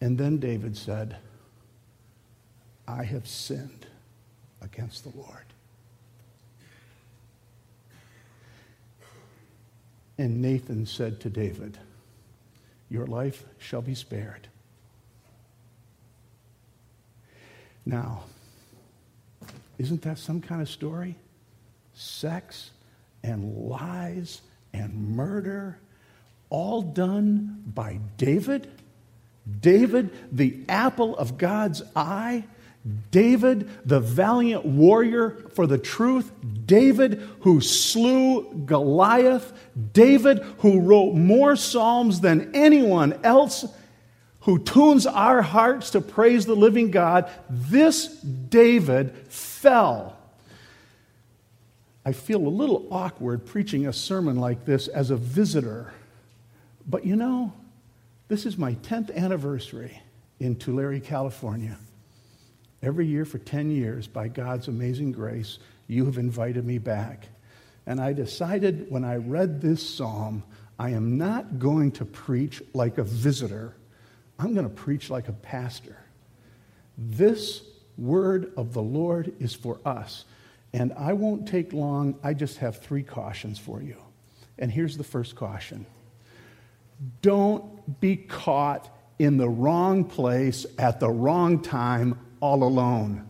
And 0.00 0.16
then 0.16 0.38
David 0.38 0.76
said, 0.76 1.16
I 2.86 3.02
have 3.02 3.26
sinned 3.26 3.86
against 4.62 5.02
the 5.02 5.18
Lord. 5.18 5.46
And 10.18 10.40
Nathan 10.40 10.86
said 10.86 11.20
to 11.20 11.30
David, 11.30 11.78
Your 12.88 13.06
life 13.06 13.44
shall 13.58 13.82
be 13.82 13.94
spared. 13.94 14.48
Now, 17.84 18.24
isn't 19.78 20.02
that 20.02 20.18
some 20.18 20.40
kind 20.40 20.60
of 20.62 20.68
story? 20.68 21.16
Sex 21.94 22.70
and 23.22 23.68
lies 23.68 24.40
and 24.72 25.16
murder, 25.16 25.78
all 26.50 26.82
done 26.82 27.62
by 27.66 28.00
David? 28.16 28.68
David, 29.60 30.10
the 30.32 30.60
apple 30.68 31.16
of 31.16 31.38
God's 31.38 31.82
eye. 31.94 32.44
David, 33.10 33.68
the 33.84 34.00
valiant 34.00 34.64
warrior 34.64 35.30
for 35.54 35.66
the 35.66 35.78
truth. 35.78 36.30
David, 36.66 37.20
who 37.40 37.60
slew 37.60 38.52
Goliath. 38.64 39.52
David, 39.92 40.38
who 40.58 40.80
wrote 40.80 41.14
more 41.14 41.56
Psalms 41.56 42.20
than 42.20 42.54
anyone 42.54 43.18
else, 43.24 43.64
who 44.40 44.58
tunes 44.58 45.06
our 45.06 45.42
hearts 45.42 45.90
to 45.90 46.00
praise 46.00 46.46
the 46.46 46.54
living 46.54 46.90
God. 46.90 47.28
This 47.50 48.06
David 48.06 49.12
fell. 49.28 50.16
I 52.04 52.12
feel 52.12 52.46
a 52.46 52.48
little 52.48 52.86
awkward 52.92 53.46
preaching 53.46 53.88
a 53.88 53.92
sermon 53.92 54.36
like 54.36 54.64
this 54.64 54.86
as 54.86 55.10
a 55.10 55.16
visitor. 55.16 55.92
But 56.86 57.04
you 57.04 57.16
know, 57.16 57.52
this 58.28 58.46
is 58.46 58.56
my 58.56 58.74
10th 58.74 59.12
anniversary 59.16 60.00
in 60.38 60.54
Tulare, 60.54 61.00
California. 61.00 61.76
Every 62.82 63.06
year 63.06 63.24
for 63.24 63.38
10 63.38 63.70
years, 63.70 64.06
by 64.06 64.28
God's 64.28 64.68
amazing 64.68 65.12
grace, 65.12 65.58
you 65.86 66.04
have 66.06 66.18
invited 66.18 66.64
me 66.64 66.78
back. 66.78 67.28
And 67.86 68.00
I 68.00 68.12
decided 68.12 68.90
when 68.90 69.04
I 69.04 69.16
read 69.16 69.60
this 69.60 69.88
psalm, 69.88 70.42
I 70.78 70.90
am 70.90 71.16
not 71.16 71.58
going 71.58 71.92
to 71.92 72.04
preach 72.04 72.62
like 72.74 72.98
a 72.98 73.04
visitor, 73.04 73.74
I'm 74.38 74.52
going 74.52 74.68
to 74.68 74.74
preach 74.74 75.08
like 75.08 75.28
a 75.28 75.32
pastor. 75.32 75.96
This 76.98 77.62
word 77.96 78.52
of 78.56 78.74
the 78.74 78.82
Lord 78.82 79.32
is 79.40 79.54
for 79.54 79.80
us. 79.84 80.24
And 80.72 80.92
I 80.92 81.14
won't 81.14 81.48
take 81.48 81.72
long. 81.72 82.18
I 82.22 82.34
just 82.34 82.58
have 82.58 82.80
three 82.80 83.02
cautions 83.02 83.58
for 83.58 83.80
you. 83.80 83.96
And 84.58 84.70
here's 84.70 84.96
the 84.96 85.04
first 85.04 85.36
caution 85.36 85.86
don't 87.22 88.00
be 88.00 88.16
caught 88.16 88.88
in 89.18 89.36
the 89.36 89.48
wrong 89.48 90.04
place 90.04 90.66
at 90.78 91.00
the 91.00 91.10
wrong 91.10 91.62
time 91.62 92.18
all 92.40 92.62
alone. 92.62 93.28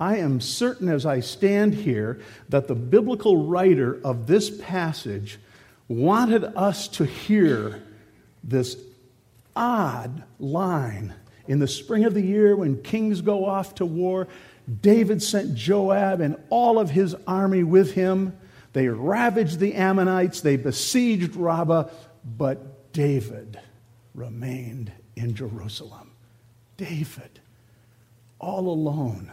I 0.00 0.18
am 0.18 0.40
certain 0.40 0.88
as 0.88 1.06
I 1.06 1.20
stand 1.20 1.74
here 1.74 2.20
that 2.48 2.68
the 2.68 2.74
biblical 2.74 3.46
writer 3.46 4.00
of 4.04 4.26
this 4.26 4.50
passage 4.60 5.38
wanted 5.88 6.44
us 6.44 6.88
to 6.88 7.04
hear 7.04 7.82
this 8.42 8.76
odd 9.54 10.24
line. 10.38 11.14
In 11.46 11.58
the 11.58 11.68
spring 11.68 12.04
of 12.04 12.14
the 12.14 12.22
year, 12.22 12.56
when 12.56 12.82
kings 12.82 13.20
go 13.20 13.44
off 13.44 13.76
to 13.76 13.86
war, 13.86 14.28
David 14.80 15.22
sent 15.22 15.54
Joab 15.54 16.20
and 16.20 16.36
all 16.48 16.78
of 16.78 16.90
his 16.90 17.14
army 17.26 17.62
with 17.62 17.92
him. 17.92 18.36
They 18.72 18.88
ravaged 18.88 19.58
the 19.58 19.74
Ammonites, 19.74 20.40
they 20.40 20.56
besieged 20.56 21.36
Rabbah, 21.36 21.90
but 22.24 22.92
David 22.92 23.60
remained 24.14 24.90
in 25.16 25.34
Jerusalem. 25.34 26.10
David 26.76 27.40
all 28.40 28.68
alone, 28.68 29.30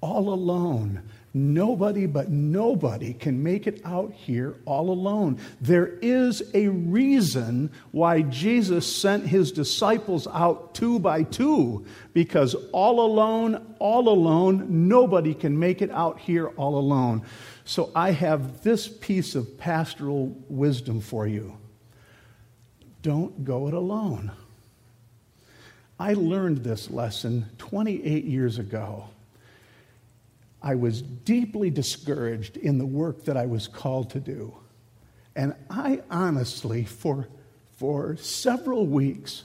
all 0.00 0.32
alone. 0.32 1.02
Nobody 1.34 2.06
but 2.06 2.30
nobody 2.30 3.12
can 3.12 3.42
make 3.42 3.66
it 3.66 3.82
out 3.84 4.12
here 4.12 4.56
all 4.64 4.90
alone. 4.90 5.38
There 5.60 5.86
is 6.00 6.42
a 6.54 6.68
reason 6.68 7.70
why 7.92 8.22
Jesus 8.22 8.90
sent 8.90 9.26
his 9.26 9.52
disciples 9.52 10.26
out 10.26 10.74
two 10.74 10.98
by 10.98 11.24
two, 11.24 11.84
because 12.14 12.54
all 12.72 13.00
alone, 13.00 13.74
all 13.78 14.08
alone, 14.08 14.88
nobody 14.88 15.34
can 15.34 15.58
make 15.58 15.82
it 15.82 15.90
out 15.90 16.18
here 16.18 16.48
all 16.56 16.78
alone. 16.78 17.22
So 17.64 17.92
I 17.94 18.12
have 18.12 18.62
this 18.62 18.88
piece 18.88 19.34
of 19.34 19.58
pastoral 19.58 20.34
wisdom 20.48 21.00
for 21.00 21.26
you 21.26 21.58
don't 23.02 23.44
go 23.44 23.68
it 23.68 23.74
alone. 23.74 24.32
I 25.98 26.14
learned 26.14 26.58
this 26.58 26.90
lesson 26.90 27.46
28 27.58 28.24
years 28.24 28.58
ago. 28.58 29.08
I 30.62 30.74
was 30.74 31.02
deeply 31.02 31.70
discouraged 31.70 32.56
in 32.56 32.78
the 32.78 32.86
work 32.86 33.24
that 33.24 33.36
I 33.36 33.46
was 33.46 33.66
called 33.68 34.10
to 34.10 34.20
do. 34.20 34.54
And 35.34 35.54
I 35.70 36.02
honestly, 36.10 36.84
for, 36.84 37.28
for 37.76 38.16
several 38.16 38.86
weeks, 38.86 39.44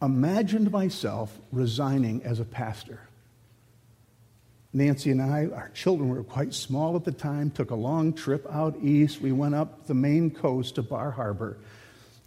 imagined 0.00 0.70
myself 0.70 1.36
resigning 1.50 2.22
as 2.24 2.40
a 2.40 2.44
pastor. 2.44 3.00
Nancy 4.72 5.10
and 5.10 5.22
I, 5.22 5.46
our 5.46 5.70
children 5.70 6.10
were 6.10 6.22
quite 6.22 6.52
small 6.52 6.94
at 6.94 7.04
the 7.04 7.12
time, 7.12 7.50
took 7.50 7.70
a 7.70 7.74
long 7.74 8.12
trip 8.12 8.46
out 8.50 8.76
east. 8.82 9.20
We 9.20 9.32
went 9.32 9.54
up 9.54 9.86
the 9.86 9.94
Maine 9.94 10.30
coast 10.30 10.74
to 10.74 10.82
Bar 10.82 11.10
Harbor. 11.10 11.58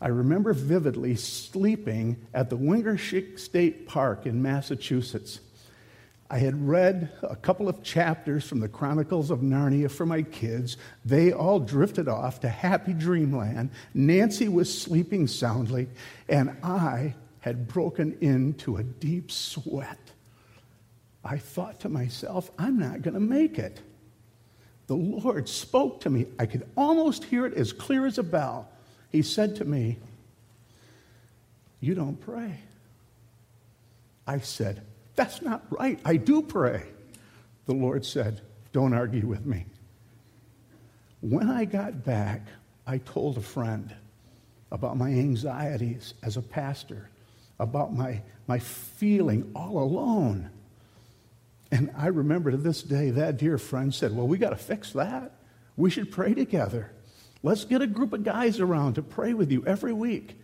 I 0.01 0.07
remember 0.07 0.51
vividly 0.53 1.15
sleeping 1.15 2.17
at 2.33 2.49
the 2.49 2.57
Wingaersheek 2.57 3.37
State 3.37 3.87
Park 3.87 4.25
in 4.25 4.41
Massachusetts. 4.41 5.39
I 6.27 6.39
had 6.39 6.67
read 6.67 7.11
a 7.21 7.35
couple 7.35 7.69
of 7.69 7.83
chapters 7.83 8.47
from 8.47 8.61
the 8.61 8.69
Chronicles 8.69 9.29
of 9.29 9.41
Narnia 9.41 9.91
for 9.91 10.05
my 10.05 10.23
kids. 10.23 10.77
They 11.05 11.31
all 11.33 11.59
drifted 11.59 12.07
off 12.07 12.39
to 12.39 12.49
happy 12.49 12.93
dreamland. 12.93 13.69
Nancy 13.93 14.47
was 14.47 14.75
sleeping 14.75 15.27
soundly, 15.27 15.87
and 16.27 16.57
I 16.63 17.13
had 17.41 17.67
broken 17.67 18.17
into 18.21 18.77
a 18.77 18.83
deep 18.83 19.29
sweat. 19.29 19.99
I 21.23 21.37
thought 21.37 21.81
to 21.81 21.89
myself, 21.89 22.49
I'm 22.57 22.79
not 22.79 23.03
going 23.03 23.13
to 23.13 23.19
make 23.19 23.59
it. 23.59 23.81
The 24.87 24.95
Lord 24.95 25.47
spoke 25.47 26.01
to 26.01 26.09
me. 26.09 26.25
I 26.39 26.47
could 26.47 26.67
almost 26.75 27.25
hear 27.25 27.45
it 27.45 27.53
as 27.53 27.71
clear 27.71 28.07
as 28.07 28.17
a 28.17 28.23
bell. 28.23 28.67
He 29.11 29.21
said 29.21 29.57
to 29.57 29.65
me, 29.65 29.97
You 31.79 31.95
don't 31.95 32.19
pray. 32.19 32.59
I 34.25 34.39
said, 34.39 34.81
That's 35.15 35.41
not 35.41 35.63
right. 35.69 35.99
I 36.05 36.17
do 36.17 36.41
pray. 36.41 36.83
The 37.65 37.73
Lord 37.73 38.05
said, 38.05 38.41
Don't 38.71 38.93
argue 38.93 39.27
with 39.27 39.45
me. 39.45 39.65
When 41.19 41.49
I 41.49 41.65
got 41.65 42.03
back, 42.03 42.41
I 42.87 42.97
told 42.99 43.37
a 43.37 43.41
friend 43.41 43.93
about 44.71 44.97
my 44.97 45.09
anxieties 45.09 46.13
as 46.23 46.37
a 46.37 46.41
pastor, 46.41 47.09
about 47.59 47.93
my, 47.93 48.21
my 48.47 48.59
feeling 48.59 49.51
all 49.53 49.77
alone. 49.77 50.49
And 51.71 51.91
I 51.97 52.07
remember 52.07 52.51
to 52.51 52.57
this 52.57 52.81
day, 52.81 53.11
that 53.11 53.37
dear 53.37 53.57
friend 53.57 53.93
said, 53.93 54.15
Well, 54.15 54.27
we 54.27 54.37
got 54.37 54.51
to 54.51 54.55
fix 54.55 54.93
that. 54.93 55.33
We 55.75 55.89
should 55.89 56.11
pray 56.11 56.33
together. 56.33 56.91
Let's 57.43 57.65
get 57.65 57.81
a 57.81 57.87
group 57.87 58.13
of 58.13 58.23
guys 58.23 58.59
around 58.59 58.95
to 58.95 59.01
pray 59.01 59.33
with 59.33 59.51
you 59.51 59.63
every 59.65 59.93
week. 59.93 60.37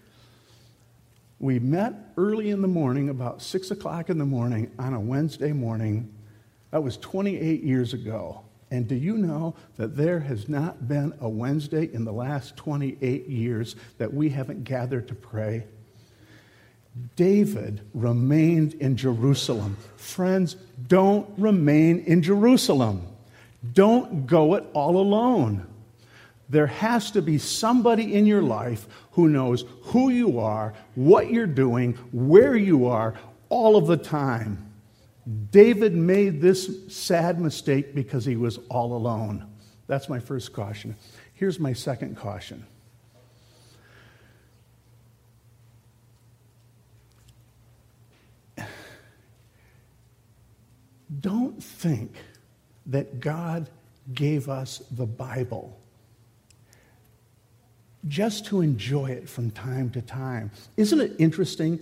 We 1.40 1.60
met 1.60 1.94
early 2.18 2.50
in 2.50 2.62
the 2.62 2.68
morning, 2.68 3.10
about 3.10 3.44
6 3.44 3.70
o'clock 3.70 4.10
in 4.10 4.18
the 4.18 4.26
morning, 4.26 4.72
on 4.80 4.94
a 4.94 5.00
Wednesday 5.00 5.52
morning. 5.52 6.12
That 6.72 6.82
was 6.82 6.98
28 6.98 7.64
years 7.64 7.94
ago. 7.94 8.42
And 8.72 8.88
do 8.88 8.96
you 8.96 9.18
know 9.18 9.56
that 9.78 9.96
there 9.96 10.20
has 10.20 10.50
not 10.50 10.88
been 10.88 11.14
a 11.22 11.30
Wednesday 11.30 11.90
in 11.94 12.04
the 12.04 12.12
last 12.12 12.58
28 12.58 13.28
years 13.28 13.76
that 13.98 14.14
we 14.14 14.30
haven't 14.30 14.64
gathered 14.64 15.08
to 15.08 15.16
pray? 15.16 15.64
David 17.16 17.82
remained 17.94 18.74
in 18.74 18.98
Jerusalem. 18.98 19.78
Friends, 19.96 20.56
don't 20.88 21.30
remain 21.38 22.00
in 22.00 22.24
Jerusalem. 22.24 23.06
Don't 23.74 24.26
go 24.26 24.56
it 24.56 24.66
all 24.74 24.98
alone. 24.98 25.66
There 26.50 26.68
has 26.68 27.12
to 27.12 27.22
be 27.22 27.38
somebody 27.38 28.14
in 28.14 28.26
your 28.26 28.42
life 28.42 28.88
who 29.12 29.28
knows 29.28 29.66
who 29.84 30.10
you 30.10 30.40
are, 30.40 30.74
what 30.96 31.30
you're 31.32 31.46
doing, 31.46 31.94
where 32.12 32.56
you 32.56 32.88
are, 32.88 33.16
all 33.50 33.76
of 33.76 33.88
the 33.88 33.98
time. 33.98 34.72
David 35.52 35.94
made 35.94 36.42
this 36.42 36.70
sad 36.88 37.40
mistake 37.40 37.94
because 37.94 38.24
he 38.24 38.38
was 38.38 38.60
all 38.70 38.96
alone. 38.96 39.46
That's 39.88 40.08
my 40.08 40.20
first 40.20 40.54
caution. 40.54 40.96
Here's 41.34 41.60
my 41.60 41.74
second 41.74 42.16
caution. 42.16 42.66
Don't 51.20 51.62
think 51.62 52.16
that 52.86 53.20
God 53.20 53.70
gave 54.14 54.50
us 54.50 54.82
the 54.92 55.06
Bible 55.06 55.78
just 58.08 58.46
to 58.48 58.62
enjoy 58.62 59.08
it 59.08 59.30
from 59.30 59.52
time 59.52 59.90
to 59.92 60.02
time. 60.02 60.52
Isn't 60.76 61.02
it 61.02 61.14
interesting 61.20 61.80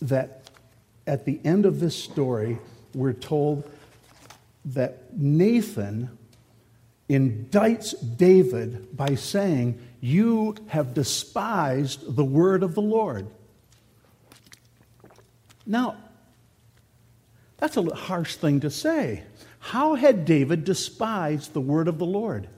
that 0.00 0.50
at 1.06 1.24
the 1.24 1.40
end 1.44 1.66
of 1.66 1.80
this 1.80 1.96
story, 1.96 2.58
we're 2.94 3.12
told 3.12 3.68
that 4.64 5.16
Nathan 5.16 6.16
indicts 7.08 7.94
David 8.16 8.96
by 8.96 9.14
saying, 9.14 9.80
You 10.00 10.56
have 10.68 10.94
despised 10.94 12.16
the 12.16 12.24
word 12.24 12.62
of 12.62 12.74
the 12.74 12.82
Lord. 12.82 13.26
Now, 15.66 15.96
that's 17.58 17.76
a 17.76 17.94
harsh 17.94 18.36
thing 18.36 18.60
to 18.60 18.70
say. 18.70 19.22
How 19.58 19.94
had 19.94 20.24
David 20.24 20.64
despised 20.64 21.52
the 21.52 21.60
word 21.60 21.86
of 21.86 21.98
the 21.98 22.06
Lord? 22.06 22.48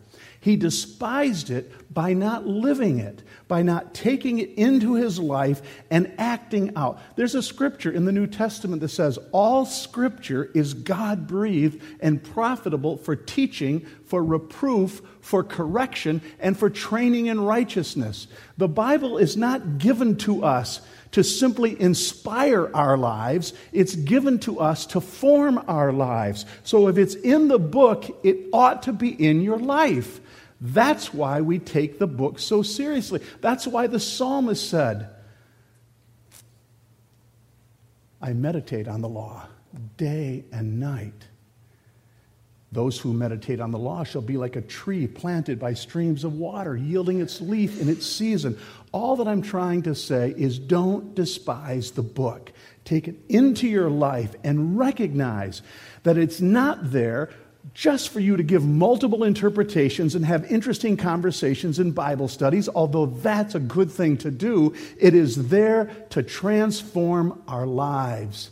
He 0.45 0.57
despised 0.57 1.49
it 1.49 1.73
by 1.95 2.13
not 2.13 2.47
living 2.47 2.99
it, 2.99 3.23
by 3.49 3.63
not 3.63 3.95
taking 3.95 4.41
it 4.41 4.51
into 4.59 4.93
his 4.93 5.19
life 5.19 5.63
and 5.91 6.13
acting 6.19 6.77
out. 6.77 7.01
There's 7.17 7.35
a 7.35 7.43
scripture 7.43 7.91
in 7.91 8.05
the 8.05 8.13
New 8.13 8.27
Testament 8.27 8.83
that 8.83 8.91
says, 8.91 9.19
All 9.33 9.65
scripture 9.65 10.51
is 10.53 10.75
God 10.75 11.27
breathed 11.27 11.81
and 11.99 12.23
profitable 12.23 12.99
for 12.99 13.17
teaching, 13.17 13.87
for 14.05 14.23
reproof, 14.23 15.01
for 15.23 15.43
correction, 15.43 16.21
and 16.39 16.59
for 16.59 16.69
training 16.69 17.25
in 17.25 17.41
righteousness. 17.41 18.27
The 18.59 18.69
Bible 18.69 19.17
is 19.17 19.39
not 19.39 19.79
given 19.79 20.19
to 20.19 20.45
us 20.45 20.83
to 21.13 21.25
simply 21.25 21.81
inspire 21.81 22.71
our 22.75 22.99
lives, 22.99 23.55
it's 23.73 23.95
given 23.95 24.41
to 24.41 24.61
us 24.61 24.85
to 24.85 25.01
form 25.01 25.65
our 25.69 25.91
lives. 25.91 26.45
So 26.65 26.89
if 26.89 26.99
it's 26.99 27.15
in 27.15 27.49
the 27.49 27.59
book, 27.59 28.05
it 28.23 28.49
ought 28.53 28.83
to 28.83 28.93
be 28.93 29.09
in 29.09 29.41
your 29.41 29.59
life. 29.59 30.21
That's 30.65 31.13
why 31.13 31.43
we 31.43 31.59
take 31.59 31.99
the 31.99 32.07
book 32.07 32.39
so 32.39 32.63
seriously. 32.63 33.21
That's 33.43 33.67
why 33.67 33.87
the 33.87 34.01
psalmist 34.01 34.71
said, 34.71 35.11
I 38.23 38.33
meditate 38.33 38.89
on 38.89 39.03
the 39.03 39.09
law 39.09 39.47
day 39.99 40.47
and 40.53 40.81
night. 40.81 41.29
Those 42.73 42.99
who 42.99 43.13
meditate 43.13 43.61
on 43.61 43.73
the 43.73 43.79
law 43.79 44.05
shall 44.05 44.23
be 44.23 44.39
like 44.39 44.57
a 44.57 44.63
tree 44.63 45.07
planted 45.07 45.61
by 45.61 45.75
streams 45.75 46.25
of 46.25 46.39
water, 46.39 46.75
yielding 46.75 47.21
its 47.21 47.43
leaf 47.43 47.79
in 47.79 47.91
its 47.91 48.07
season. 48.07 48.59
All 48.91 49.17
that 49.17 49.29
I'm 49.29 49.43
trying 49.43 49.83
to 49.83 49.95
say 49.95 50.35
is 50.35 50.59
don't 50.59 51.15
despise 51.15 51.91
the 51.91 52.03
book. 52.03 52.53
Take 52.87 53.07
it 53.07 53.17
into 53.29 53.69
your 53.69 53.91
life 53.91 54.35
and 54.43 54.79
recognize 54.79 55.61
that 56.05 56.17
it's 56.17 56.41
not 56.41 56.91
there 56.91 57.29
just 57.73 58.11
for 58.11 58.21
you 58.21 58.37
to 58.37 58.43
give 58.43 58.65
multiple 58.65 59.25
interpretations 59.25 60.15
and 60.15 60.25
have 60.27 60.51
interesting 60.51 60.97
conversations 60.97 61.79
in 61.79 61.93
Bible 61.93 62.29
studies, 62.29 62.69
although 62.69 63.07
that's 63.07 63.55
a 63.55 63.61
good 63.61 63.91
thing 63.91 64.17
to 64.19 64.31
do, 64.31 64.75
it 64.99 65.15
is 65.15 65.49
there 65.49 65.91
to 66.11 66.23
transform 66.23 67.43
our 67.49 67.67
lives. 67.67 68.51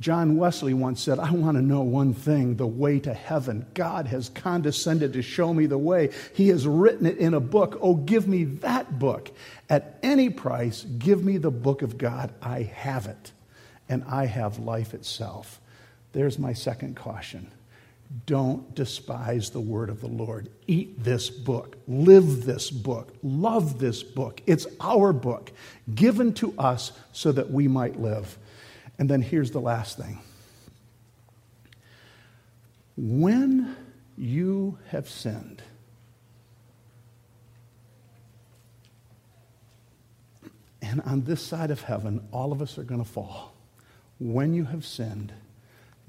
John 0.00 0.36
Wesley 0.36 0.74
once 0.74 1.00
said, 1.00 1.20
I 1.20 1.30
want 1.30 1.56
to 1.56 1.62
know 1.62 1.82
one 1.82 2.12
thing 2.12 2.56
the 2.56 2.66
way 2.66 2.98
to 3.00 3.14
heaven. 3.14 3.66
God 3.72 4.08
has 4.08 4.28
condescended 4.30 5.12
to 5.12 5.22
show 5.22 5.54
me 5.54 5.66
the 5.66 5.78
way. 5.78 6.10
He 6.34 6.48
has 6.48 6.66
written 6.66 7.06
it 7.06 7.18
in 7.18 7.34
a 7.34 7.40
book. 7.40 7.78
Oh, 7.80 7.94
give 7.94 8.26
me 8.26 8.44
that 8.44 8.98
book. 8.98 9.30
At 9.70 9.98
any 10.02 10.28
price, 10.28 10.82
give 10.82 11.24
me 11.24 11.36
the 11.36 11.52
book 11.52 11.82
of 11.82 11.98
God. 11.98 12.32
I 12.42 12.62
have 12.62 13.06
it, 13.06 13.30
and 13.88 14.02
I 14.08 14.26
have 14.26 14.58
life 14.58 14.92
itself. 14.92 15.60
There's 16.12 16.38
my 16.38 16.52
second 16.52 16.96
caution. 16.96 17.50
Don't 18.26 18.74
despise 18.74 19.50
the 19.50 19.60
word 19.60 19.88
of 19.88 20.00
the 20.00 20.08
Lord. 20.08 20.50
Eat 20.66 21.02
this 21.02 21.30
book. 21.30 21.76
Live 21.88 22.44
this 22.44 22.70
book. 22.70 23.14
Love 23.22 23.78
this 23.78 24.02
book. 24.02 24.42
It's 24.46 24.66
our 24.80 25.12
book, 25.12 25.50
given 25.94 26.34
to 26.34 26.54
us 26.58 26.92
so 27.12 27.32
that 27.32 27.50
we 27.50 27.68
might 27.68 27.98
live. 27.98 28.38
And 28.98 29.08
then 29.08 29.22
here's 29.22 29.50
the 29.50 29.60
last 29.60 29.96
thing 29.96 30.18
When 32.96 33.76
you 34.18 34.78
have 34.90 35.08
sinned, 35.08 35.62
and 40.82 41.00
on 41.02 41.22
this 41.22 41.40
side 41.40 41.70
of 41.70 41.80
heaven, 41.80 42.28
all 42.30 42.52
of 42.52 42.60
us 42.60 42.76
are 42.76 42.84
going 42.84 43.02
to 43.02 43.08
fall. 43.08 43.54
When 44.20 44.52
you 44.52 44.64
have 44.64 44.84
sinned, 44.84 45.32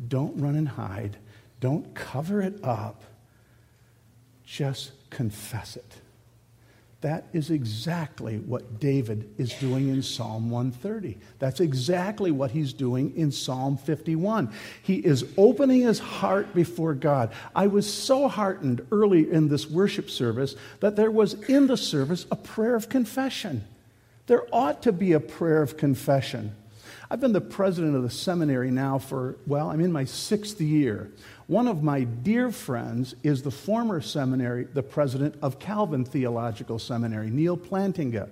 don't 0.07 0.39
run 0.39 0.55
and 0.55 0.67
hide, 0.67 1.17
don't 1.63 1.95
cover 1.95 2.41
it 2.41 2.62
up, 2.62 3.06
just 4.43 4.91
confess 5.10 5.78
it. 5.78 5.95
That 6.99 7.23
is 7.32 7.52
exactly 7.52 8.39
what 8.39 8.82
David 8.82 9.34
is 9.38 9.54
doing 9.54 9.88
in 9.88 10.04
Psalm 10.04 10.49
130. 10.49 11.17
That's 11.39 11.62
exactly 11.62 12.32
what 12.32 12.52
he's 12.52 12.73
doing 12.73 13.15
in 13.15 13.32
Psalm 13.32 13.78
51. 13.78 14.52
He 14.82 14.95
is 14.95 15.23
opening 15.38 15.84
his 15.84 15.99
heart 15.99 16.54
before 16.54 16.95
God. 16.95 17.32
I 17.56 17.67
was 17.67 17.91
so 17.91 18.28
heartened 18.28 18.86
early 18.91 19.32
in 19.32 19.47
this 19.47 19.65
worship 19.65 20.10
service 20.10 20.58
that 20.82 20.97
there 20.97 21.12
was 21.12 21.34
in 21.47 21.67
the 21.67 21.78
service 21.78 22.26
a 22.30 22.36
prayer 22.36 22.76
of 22.76 22.89
confession. 22.89 23.63
There 24.28 24.43
ought 24.52 24.82
to 24.82 24.91
be 24.91 25.13
a 25.13 25.21
prayer 25.21 25.62
of 25.62 25.78
confession. 25.78 26.58
I've 27.13 27.19
been 27.19 27.32
the 27.32 27.41
president 27.41 27.95
of 27.95 28.02
the 28.02 28.10
seminary 28.10 28.71
now 28.71 28.97
for, 28.97 29.38
well, 29.45 29.69
I'm 29.69 29.82
in 29.82 29.91
my 29.91 30.04
sixth 30.04 30.60
year. 30.60 31.12
One 31.45 31.67
of 31.67 31.84
my 31.84 32.06
dear 32.06 32.49
friends 32.49 33.13
is 33.21 33.43
the 33.43 33.52
former 33.52 34.02
seminary, 34.02 34.63
the 34.63 34.82
president 34.82 35.36
of 35.43 35.60
Calvin 35.60 36.06
Theological 36.06 36.80
Seminary, 36.80 37.30
Neil 37.30 37.56
Plantinga. 37.56 38.30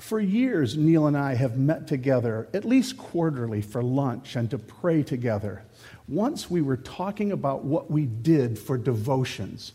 For 0.00 0.18
years, 0.18 0.76
Neil 0.76 1.06
and 1.06 1.16
I 1.16 1.36
have 1.36 1.56
met 1.56 1.86
together, 1.86 2.48
at 2.52 2.64
least 2.64 2.98
quarterly, 2.98 3.62
for 3.62 3.80
lunch 3.80 4.34
and 4.34 4.50
to 4.50 4.58
pray 4.58 5.04
together. 5.04 5.62
Once 6.08 6.50
we 6.50 6.62
were 6.62 6.78
talking 6.78 7.30
about 7.30 7.62
what 7.62 7.88
we 7.88 8.06
did 8.06 8.58
for 8.58 8.76
devotions. 8.76 9.70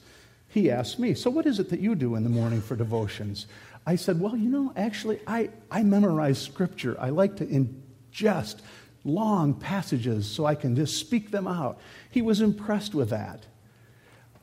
He 0.49 0.69
asked 0.69 0.99
me, 0.99 1.13
So, 1.13 1.29
what 1.29 1.45
is 1.45 1.57
it 1.57 1.69
that 1.69 1.79
you 1.79 1.95
do 1.95 2.15
in 2.15 2.23
the 2.23 2.29
morning 2.29 2.61
for 2.61 2.75
devotions? 2.75 3.47
I 3.87 3.95
said, 3.95 4.19
Well, 4.19 4.35
you 4.35 4.49
know, 4.49 4.73
actually, 4.75 5.21
I, 5.25 5.49
I 5.71 5.81
memorize 5.83 6.39
scripture. 6.39 6.97
I 6.99 7.09
like 7.09 7.37
to 7.37 7.45
ingest 7.45 8.57
long 9.05 9.53
passages 9.53 10.27
so 10.27 10.45
I 10.45 10.55
can 10.55 10.75
just 10.75 10.97
speak 10.97 11.31
them 11.31 11.47
out. 11.47 11.79
He 12.11 12.21
was 12.21 12.41
impressed 12.41 12.93
with 12.93 13.11
that. 13.11 13.45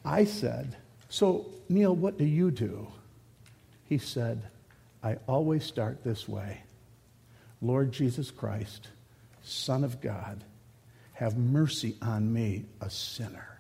I 0.03 0.25
said, 0.25 0.77
So, 1.11 1.47
Neil, 1.69 1.95
what 1.95 2.17
do 2.17 2.25
you 2.25 2.51
do? 2.51 2.89
He 3.87 3.99
said, 3.99 4.43
I 5.03 5.19
always 5.29 5.63
start 5.63 6.03
this 6.03 6.27
way 6.27 6.63
Lord 7.61 7.93
Jesus 7.93 8.31
Christ, 8.31 8.89
Son 9.43 9.85
of 9.85 10.01
God, 10.01 10.43
have 11.13 11.37
mercy 11.37 11.97
on 12.01 12.33
me, 12.33 12.65
a 12.81 12.89
sinner. 12.89 13.54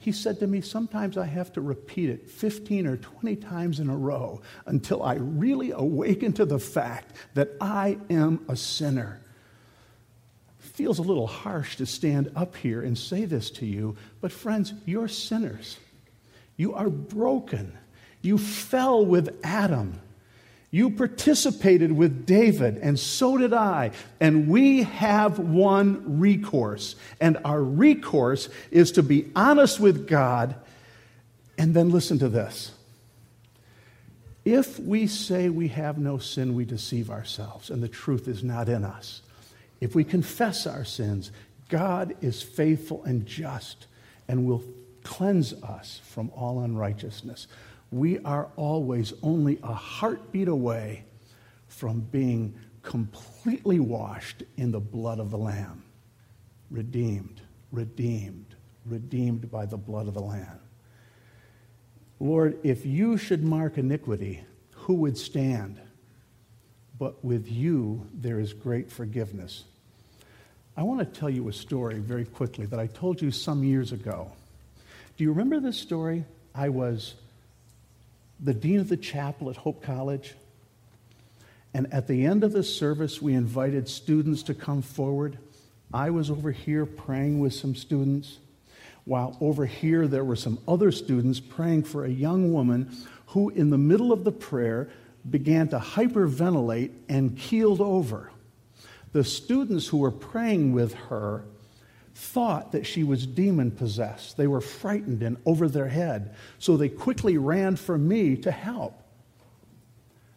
He 0.00 0.12
said 0.12 0.40
to 0.40 0.46
me, 0.46 0.62
Sometimes 0.62 1.18
I 1.18 1.26
have 1.26 1.52
to 1.52 1.60
repeat 1.60 2.08
it 2.08 2.30
15 2.30 2.86
or 2.86 2.96
20 2.96 3.36
times 3.36 3.80
in 3.80 3.90
a 3.90 3.96
row 3.96 4.40
until 4.64 5.02
I 5.02 5.14
really 5.14 5.72
awaken 5.72 6.32
to 6.34 6.46
the 6.46 6.58
fact 6.58 7.14
that 7.34 7.50
I 7.60 7.98
am 8.08 8.44
a 8.48 8.56
sinner. 8.56 9.20
Feels 10.58 10.98
a 10.98 11.02
little 11.02 11.26
harsh 11.26 11.76
to 11.76 11.86
stand 11.86 12.32
up 12.34 12.56
here 12.56 12.80
and 12.80 12.96
say 12.96 13.26
this 13.26 13.50
to 13.52 13.66
you, 13.66 13.94
but 14.22 14.32
friends, 14.32 14.72
you're 14.86 15.08
sinners. 15.08 15.76
You 16.56 16.74
are 16.74 16.88
broken. 16.88 17.76
You 18.22 18.38
fell 18.38 19.04
with 19.04 19.38
Adam. 19.42 20.00
You 20.72 20.90
participated 20.90 21.90
with 21.90 22.26
David, 22.26 22.76
and 22.76 22.98
so 22.98 23.36
did 23.36 23.52
I. 23.52 23.90
And 24.20 24.48
we 24.48 24.84
have 24.84 25.38
one 25.38 26.20
recourse. 26.20 26.94
And 27.20 27.38
our 27.44 27.62
recourse 27.62 28.48
is 28.70 28.92
to 28.92 29.02
be 29.02 29.30
honest 29.34 29.80
with 29.80 30.06
God. 30.06 30.54
And 31.58 31.74
then 31.74 31.90
listen 31.90 32.20
to 32.20 32.28
this. 32.28 32.72
If 34.44 34.78
we 34.78 35.06
say 35.06 35.48
we 35.48 35.68
have 35.68 35.98
no 35.98 36.18
sin, 36.18 36.54
we 36.54 36.64
deceive 36.64 37.10
ourselves, 37.10 37.68
and 37.70 37.82
the 37.82 37.88
truth 37.88 38.26
is 38.26 38.42
not 38.42 38.68
in 38.68 38.84
us. 38.84 39.22
If 39.80 39.94
we 39.94 40.04
confess 40.04 40.66
our 40.66 40.84
sins, 40.84 41.30
God 41.68 42.16
is 42.20 42.42
faithful 42.42 43.02
and 43.04 43.26
just 43.26 43.86
and 44.28 44.46
will 44.46 44.62
cleanse 45.02 45.52
us 45.62 46.00
from 46.04 46.30
all 46.34 46.60
unrighteousness 46.60 47.48
we 47.90 48.18
are 48.20 48.48
always 48.56 49.12
only 49.22 49.58
a 49.62 49.72
heartbeat 49.72 50.48
away 50.48 51.04
from 51.68 52.00
being 52.00 52.54
completely 52.82 53.80
washed 53.80 54.42
in 54.56 54.70
the 54.70 54.80
blood 54.80 55.18
of 55.18 55.30
the 55.30 55.38
Lamb. 55.38 55.82
Redeemed, 56.70 57.40
redeemed, 57.72 58.54
redeemed 58.86 59.50
by 59.50 59.66
the 59.66 59.76
blood 59.76 60.08
of 60.08 60.14
the 60.14 60.20
Lamb. 60.20 60.60
Lord, 62.20 62.58
if 62.62 62.84
you 62.84 63.16
should 63.16 63.42
mark 63.42 63.78
iniquity, 63.78 64.44
who 64.72 64.94
would 64.94 65.16
stand? 65.16 65.80
But 66.98 67.24
with 67.24 67.50
you 67.50 68.06
there 68.14 68.38
is 68.38 68.52
great 68.52 68.90
forgiveness. 68.90 69.64
I 70.76 70.82
want 70.82 71.00
to 71.00 71.20
tell 71.20 71.30
you 71.30 71.48
a 71.48 71.52
story 71.52 71.98
very 71.98 72.24
quickly 72.24 72.66
that 72.66 72.78
I 72.78 72.86
told 72.86 73.20
you 73.20 73.30
some 73.30 73.64
years 73.64 73.92
ago. 73.92 74.30
Do 75.16 75.24
you 75.24 75.30
remember 75.30 75.60
this 75.60 75.76
story? 75.76 76.24
I 76.54 76.68
was 76.68 77.14
the 78.42 78.54
dean 78.54 78.80
of 78.80 78.88
the 78.88 78.96
chapel 78.96 79.50
at 79.50 79.56
Hope 79.56 79.82
College. 79.82 80.34
And 81.74 81.92
at 81.92 82.08
the 82.08 82.24
end 82.24 82.42
of 82.42 82.52
the 82.52 82.62
service, 82.62 83.22
we 83.22 83.34
invited 83.34 83.88
students 83.88 84.42
to 84.44 84.54
come 84.54 84.82
forward. 84.82 85.38
I 85.92 86.10
was 86.10 86.30
over 86.30 86.50
here 86.50 86.86
praying 86.86 87.40
with 87.40 87.52
some 87.52 87.74
students, 87.74 88.38
while 89.04 89.36
over 89.40 89.66
here 89.66 90.06
there 90.06 90.24
were 90.24 90.36
some 90.36 90.58
other 90.66 90.90
students 90.90 91.40
praying 91.40 91.84
for 91.84 92.04
a 92.04 92.10
young 92.10 92.52
woman 92.52 92.96
who, 93.26 93.50
in 93.50 93.70
the 93.70 93.78
middle 93.78 94.12
of 94.12 94.24
the 94.24 94.32
prayer, 94.32 94.88
began 95.28 95.68
to 95.68 95.78
hyperventilate 95.78 96.92
and 97.08 97.36
keeled 97.36 97.80
over. 97.80 98.30
The 99.12 99.24
students 99.24 99.86
who 99.86 99.98
were 99.98 100.10
praying 100.10 100.72
with 100.72 100.94
her 100.94 101.44
thought 102.20 102.72
that 102.72 102.86
she 102.86 103.02
was 103.02 103.26
demon 103.26 103.70
possessed. 103.70 104.36
They 104.36 104.46
were 104.46 104.60
frightened 104.60 105.22
and 105.22 105.38
over 105.46 105.68
their 105.68 105.88
head. 105.88 106.34
So 106.58 106.76
they 106.76 106.90
quickly 106.90 107.38
ran 107.38 107.76
for 107.76 107.96
me 107.96 108.36
to 108.38 108.50
help. 108.50 109.02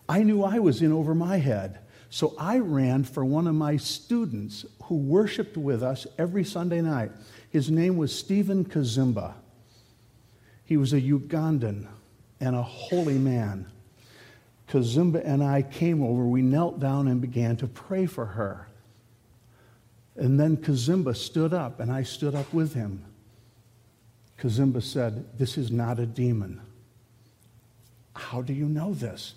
I 0.08 0.24
knew 0.24 0.44
I 0.44 0.60
was 0.60 0.82
in 0.82 0.94
over 0.94 1.14
my 1.14 1.38
head. 1.38 1.80
So 2.10 2.36
I 2.40 2.60
ran 2.60 3.04
for 3.04 3.26
one 3.26 3.48
of 3.48 3.56
my 3.56 3.78
students 3.78 4.66
who 4.84 4.96
worshiped 4.96 5.58
with 5.58 5.84
us 5.84 6.08
every 6.18 6.46
Sunday 6.46 6.82
night. 6.82 7.12
His 7.50 7.70
name 7.70 7.98
was 7.98 8.18
Stephen 8.18 8.64
Kazimba. 8.64 9.34
He 10.64 10.78
was 10.78 10.94
a 10.94 11.02
Ugandan 11.02 11.88
and 12.40 12.56
a 12.56 12.64
holy 12.64 13.18
man. 13.18 13.66
Kazimba 14.70 15.22
and 15.26 15.44
I 15.44 15.64
came 15.64 16.02
over. 16.02 16.24
We 16.24 16.42
knelt 16.42 16.80
down 16.80 17.10
and 17.10 17.20
began 17.20 17.58
to 17.58 17.68
pray 17.68 18.06
for 18.06 18.26
her. 18.26 18.68
And 20.16 20.40
then 20.40 20.58
Kazimba 20.58 21.16
stood 21.16 21.54
up, 21.54 21.80
and 21.80 21.92
I 21.92 22.04
stood 22.04 22.36
up 22.36 22.54
with 22.54 22.74
him. 22.74 23.04
Kazimba 24.38 24.82
said, 24.82 25.38
This 25.38 25.58
is 25.58 25.72
not 25.72 26.00
a 26.00 26.06
demon. 26.06 26.62
How 28.16 28.42
do 28.42 28.54
you 28.54 28.66
know 28.66 28.94
this? 28.94 29.36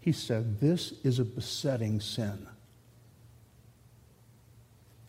He 0.00 0.12
said, 0.12 0.60
This 0.60 0.94
is 1.04 1.18
a 1.18 1.24
besetting 1.24 2.00
sin. 2.00 2.46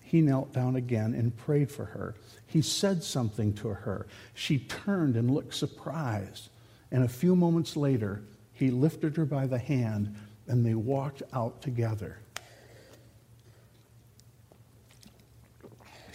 He 0.02 0.22
knelt 0.22 0.54
down 0.54 0.78
again 0.78 1.13
and 1.13 1.36
prayed 1.36 1.70
for 1.70 1.86
her. 1.86 2.15
He 2.46 2.62
said 2.62 3.04
something 3.04 3.54
to 3.56 3.70
her. 3.70 4.08
She 4.34 4.60
turned 4.60 5.17
and 5.17 5.30
looked 5.30 5.54
surprised. 5.54 6.50
And 6.91 7.04
a 7.04 7.10
few 7.10 7.36
moments 7.36 7.76
later, 7.76 8.22
he 8.54 8.72
lifted 8.72 9.17
her 9.17 9.26
by 9.26 9.48
the 9.48 9.58
hand 9.58 10.15
and 10.48 10.65
they 10.65 10.76
walked 10.76 11.24
out 11.34 11.62
together. 11.62 12.20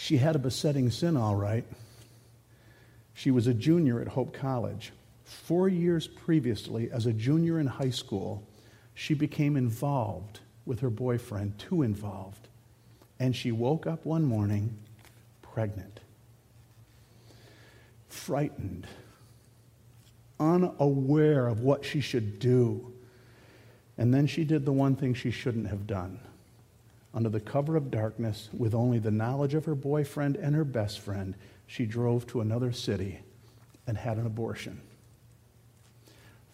She 0.03 0.17
had 0.17 0.35
a 0.35 0.41
besetting 0.41 0.91
sin, 0.91 1.17
all 1.17 1.37
right. 1.37 1.65
She 3.15 3.31
was 3.31 3.47
a 3.47 3.55
junior 3.55 4.01
at 4.01 4.09
Hope 4.09 4.35
College. 4.35 4.91
Four 5.23 5.69
years 5.69 6.09
previously, 6.09 6.91
as 6.91 7.07
a 7.07 7.12
junior 7.12 7.61
in 7.61 7.69
high 7.69 7.91
school, 7.91 8.43
she 8.95 9.15
became 9.15 9.57
involved 9.57 10.41
with 10.67 10.81
her 10.81 10.91
boyfriend, 10.91 11.57
too 11.57 11.83
involved. 11.83 12.49
And 13.21 13.37
she 13.37 13.53
woke 13.53 13.87
up 13.87 14.05
one 14.05 14.25
morning 14.25 14.77
pregnant, 15.41 16.01
frightened, 18.09 18.88
unaware 20.41 21.47
of 21.47 21.61
what 21.61 21.85
she 21.85 22.01
should 22.01 22.41
do. 22.41 22.93
And 23.97 24.12
then 24.12 24.27
she 24.27 24.43
did 24.43 24.65
the 24.65 24.73
one 24.73 24.97
thing 24.97 25.15
she 25.15 25.31
shouldn't 25.31 25.69
have 25.69 25.87
done 25.87 26.19
under 27.14 27.29
the 27.29 27.40
cover 27.40 27.77
of 27.77 27.90
darkness, 27.90 28.48
with 28.53 28.75
only 28.75 28.98
the 28.98 29.11
knowledge 29.11 29.55
of 29.55 29.64
her 29.66 29.75
boyfriend 29.75 30.37
and 30.37 30.55
her 30.55 30.64
best 30.64 31.01
friend, 31.01 31.35
she 31.66 31.87
drove 31.87 32.27
to 32.27 32.40
another 32.40 32.72
city 32.72 33.20
and 33.87 33.96
had 33.96 34.16
an 34.16 34.27
abortion. 34.27 34.81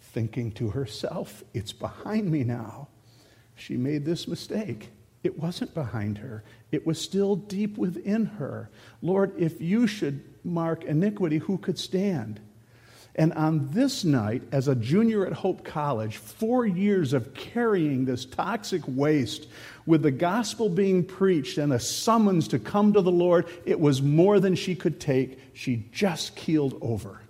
Thinking 0.01 0.51
to 0.53 0.71
herself, 0.71 1.45
it's 1.55 1.73
behind 1.73 2.31
me 2.31 2.43
now. 2.43 2.89
She 3.55 3.77
made 3.77 4.05
this 4.05 4.27
mistake. 4.27 4.91
It 5.23 5.39
wasn't 5.39 5.75
behind 5.75 6.19
her, 6.19 6.45
it 6.71 6.87
was 6.87 7.01
still 7.01 7.37
deep 7.37 7.77
within 7.77 8.25
her. 8.25 8.71
Lord, 9.03 9.33
if 9.37 9.61
you 9.61 9.87
should 9.87 10.23
mark 10.45 10.85
iniquity, 10.85 11.39
who 11.39 11.59
could 11.59 11.79
stand? 11.79 12.41
And 13.19 13.33
on 13.33 13.69
this 13.73 14.05
night, 14.05 14.45
as 14.53 14.69
a 14.69 14.77
junior 14.77 15.27
at 15.27 15.33
Hope 15.33 15.65
College, 15.65 16.19
four 16.19 16.65
years 16.65 17.13
of 17.13 17.35
carrying 17.35 18.05
this 18.05 18.25
toxic 18.25 18.83
waste 18.87 19.49
with 19.87 20.03
the 20.03 20.13
gospel 20.13 20.69
being 20.69 21.05
preached 21.05 21.59
and 21.59 21.73
a 21.73 21.81
summons 21.81 22.47
to 22.49 22.61
come 22.61 22.93
to 22.93 23.03
the 23.03 23.11
Lord, 23.11 23.47
it 23.67 23.81
was 23.81 24.01
more 24.01 24.39
than 24.39 24.55
she 24.55 24.77
could 24.77 25.01
take. 25.01 25.41
She 25.53 25.85
just 25.91 26.37
keeled 26.37 26.79
over. 26.81 27.21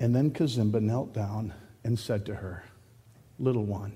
And 0.00 0.16
then 0.16 0.32
Kazimba 0.32 0.80
knelt 0.80 1.14
down 1.14 1.54
and 1.84 1.96
said 1.96 2.26
to 2.26 2.34
her, 2.34 2.64
Little 3.38 3.64
one, 3.64 3.92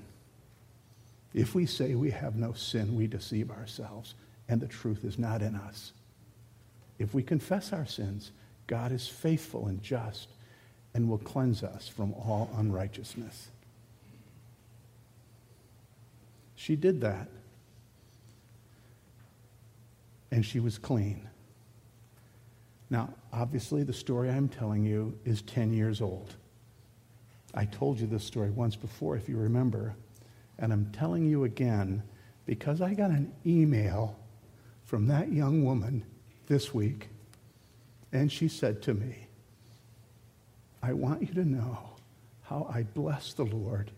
if 1.35 1.57
we 1.57 1.67
say 1.67 1.97
we 1.97 2.13
have 2.13 2.37
no 2.37 2.53
sin, 2.53 2.95
we 2.95 3.09
deceive 3.09 3.51
ourselves, 3.51 4.15
and 4.49 4.61
the 4.61 4.69
truth 4.69 5.05
is 5.05 5.19
not 5.19 5.43
in 5.43 5.57
us. 5.57 5.91
If 7.01 7.13
we 7.13 7.25
confess 7.25 7.73
our 7.73 7.87
sins, 7.87 8.31
God 8.69 8.93
is 8.93 9.09
faithful 9.09 9.67
and 9.67 9.83
just 9.83 10.29
and 10.95 11.09
will 11.09 11.19
cleanse 11.19 11.65
us 11.65 11.89
from 11.89 12.13
all 12.13 12.49
unrighteousness. 12.57 13.49
She 16.55 16.77
did 16.77 17.01
that. 17.01 17.29
And 20.31 20.45
she 20.45 20.61
was 20.61 20.77
clean. 20.79 21.29
Now, 22.91 23.11
obviously, 23.33 23.83
the 23.83 23.93
story 23.93 24.31
I'm 24.31 24.49
telling 24.49 24.85
you 24.85 25.19
is 25.25 25.43
10 25.43 25.73
years 25.73 26.01
old. 26.01 26.35
I 27.55 27.65
told 27.65 27.99
you 27.99 28.07
this 28.07 28.25
story 28.25 28.51
once 28.51 28.77
before, 28.77 29.17
if 29.17 29.29
you 29.29 29.39
remember. 29.39 29.95
And 30.59 30.73
I'm 30.73 30.91
telling 30.93 31.27
you 31.27 31.45
again 31.45 32.03
because 32.45 32.81
I 32.81 32.95
got 32.95 33.11
an 33.11 33.33
email 33.47 34.17
from 34.85 35.07
that 35.07 35.33
young 35.33 35.65
woman 35.65 36.05
this 36.47 36.75
week 36.75 37.09
and 38.13 38.31
she 38.31 38.49
said 38.49 38.83
to 38.83 38.95
me, 38.95 39.27
I 40.83 40.93
want 40.93 41.23
you 41.23 41.35
to 41.35 41.45
know 41.45 41.79
how 42.43 42.71
I 42.73 42.83
bless 42.83 43.33
the 43.33 43.45
Lord 43.45 43.91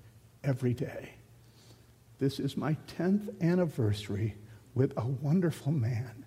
every 0.43 0.75
day. 0.75 1.11
This 2.19 2.41
is 2.41 2.57
my 2.57 2.77
10th 2.99 3.41
anniversary 3.43 4.35
with 4.75 4.93
a 4.97 5.07
wonderful 5.07 5.73
man, 5.73 6.25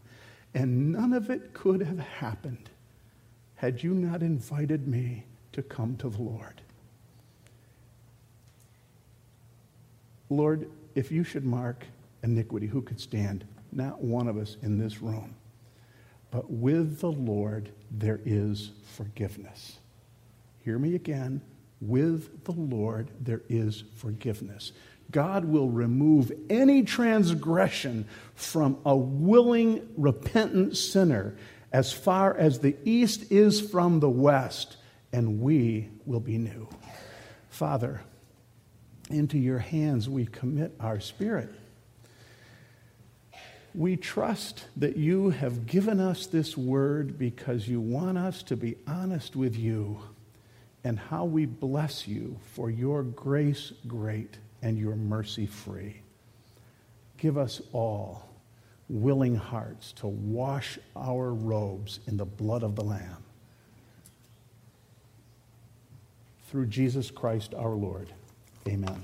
and 0.54 0.92
none 0.92 1.14
of 1.14 1.30
it 1.30 1.54
could 1.54 1.82
have 1.82 2.00
happened 2.00 2.70
had 3.56 3.84
you 3.84 3.94
not 3.94 4.22
invited 4.22 4.88
me 4.88 5.26
to 5.54 5.62
come 5.62 5.96
to 5.98 6.10
the 6.10 6.22
Lord. 6.22 6.62
Lord, 10.30 10.70
if 10.96 11.12
you 11.12 11.24
should 11.24 11.46
mark 11.46 11.86
iniquity, 12.24 12.68
who 12.68 12.82
could 12.82 13.00
stand? 13.00 13.46
Not 13.72 14.02
one 14.02 14.28
of 14.28 14.38
us 14.38 14.58
in 14.62 14.78
this 14.78 15.02
room. 15.02 15.36
But 16.34 16.50
with 16.50 17.00
the 17.00 17.12
Lord 17.12 17.70
there 17.92 18.20
is 18.26 18.72
forgiveness. 18.96 19.78
Hear 20.66 20.80
me 20.80 20.96
again. 20.96 21.42
With 21.80 22.44
the 22.46 22.54
Lord 22.54 23.12
there 23.20 23.44
is 23.50 23.84
forgiveness. 23.98 24.72
God 25.12 25.46
will 25.46 25.70
remove 25.70 26.32
any 26.50 26.82
transgression 26.82 28.08
from 28.34 28.80
a 28.84 28.96
willing, 28.96 29.88
repentant 29.96 30.76
sinner 30.76 31.36
as 31.72 31.94
far 31.94 32.36
as 32.36 32.60
the 32.60 32.76
east 32.84 33.32
is 33.32 33.62
from 33.62 34.00
the 34.00 34.10
west, 34.10 34.78
and 35.12 35.40
we 35.40 35.92
will 36.08 36.20
be 36.20 36.40
new. 36.40 36.68
Father, 37.50 38.02
into 39.12 39.38
your 39.38 39.60
hands 39.60 40.10
we 40.10 40.26
commit 40.26 40.74
our 40.80 41.00
spirit. 41.00 41.54
We 43.76 43.98
trust 43.98 44.66
that 44.78 44.98
you 44.98 45.32
have 45.32 45.66
given 45.66 46.00
us 46.00 46.28
this 46.28 46.56
word 46.56 47.18
because 47.18 47.68
you 47.68 47.82
want 47.82 48.18
us 48.18 48.44
to 48.44 48.56
be 48.56 48.76
honest 48.88 49.36
with 49.36 49.58
you 49.58 50.00
and 50.84 51.00
how 51.00 51.26
we 51.26 51.46
bless 51.46 52.08
you 52.08 52.38
for 52.54 52.70
your 52.70 53.04
grace 53.04 53.74
great 53.88 54.38
and 54.62 54.78
your 54.78 54.96
mercy 54.96 55.48
free. 55.48 56.02
Give 57.18 57.38
us 57.38 57.62
all 57.72 58.30
willing 58.90 59.36
hearts 59.36 59.92
to 59.94 60.08
wash 60.08 60.78
our 60.96 61.34
robes 61.34 62.00
in 62.08 62.18
the 62.18 62.26
blood 62.26 62.64
of 62.64 62.76
the 62.76 62.84
Lamb. 62.84 63.24
Through 66.50 66.68
Jesus 66.68 67.10
Christ 67.10 67.56
our 67.56 67.74
Lord. 67.74 68.10
Amen. 68.68 69.04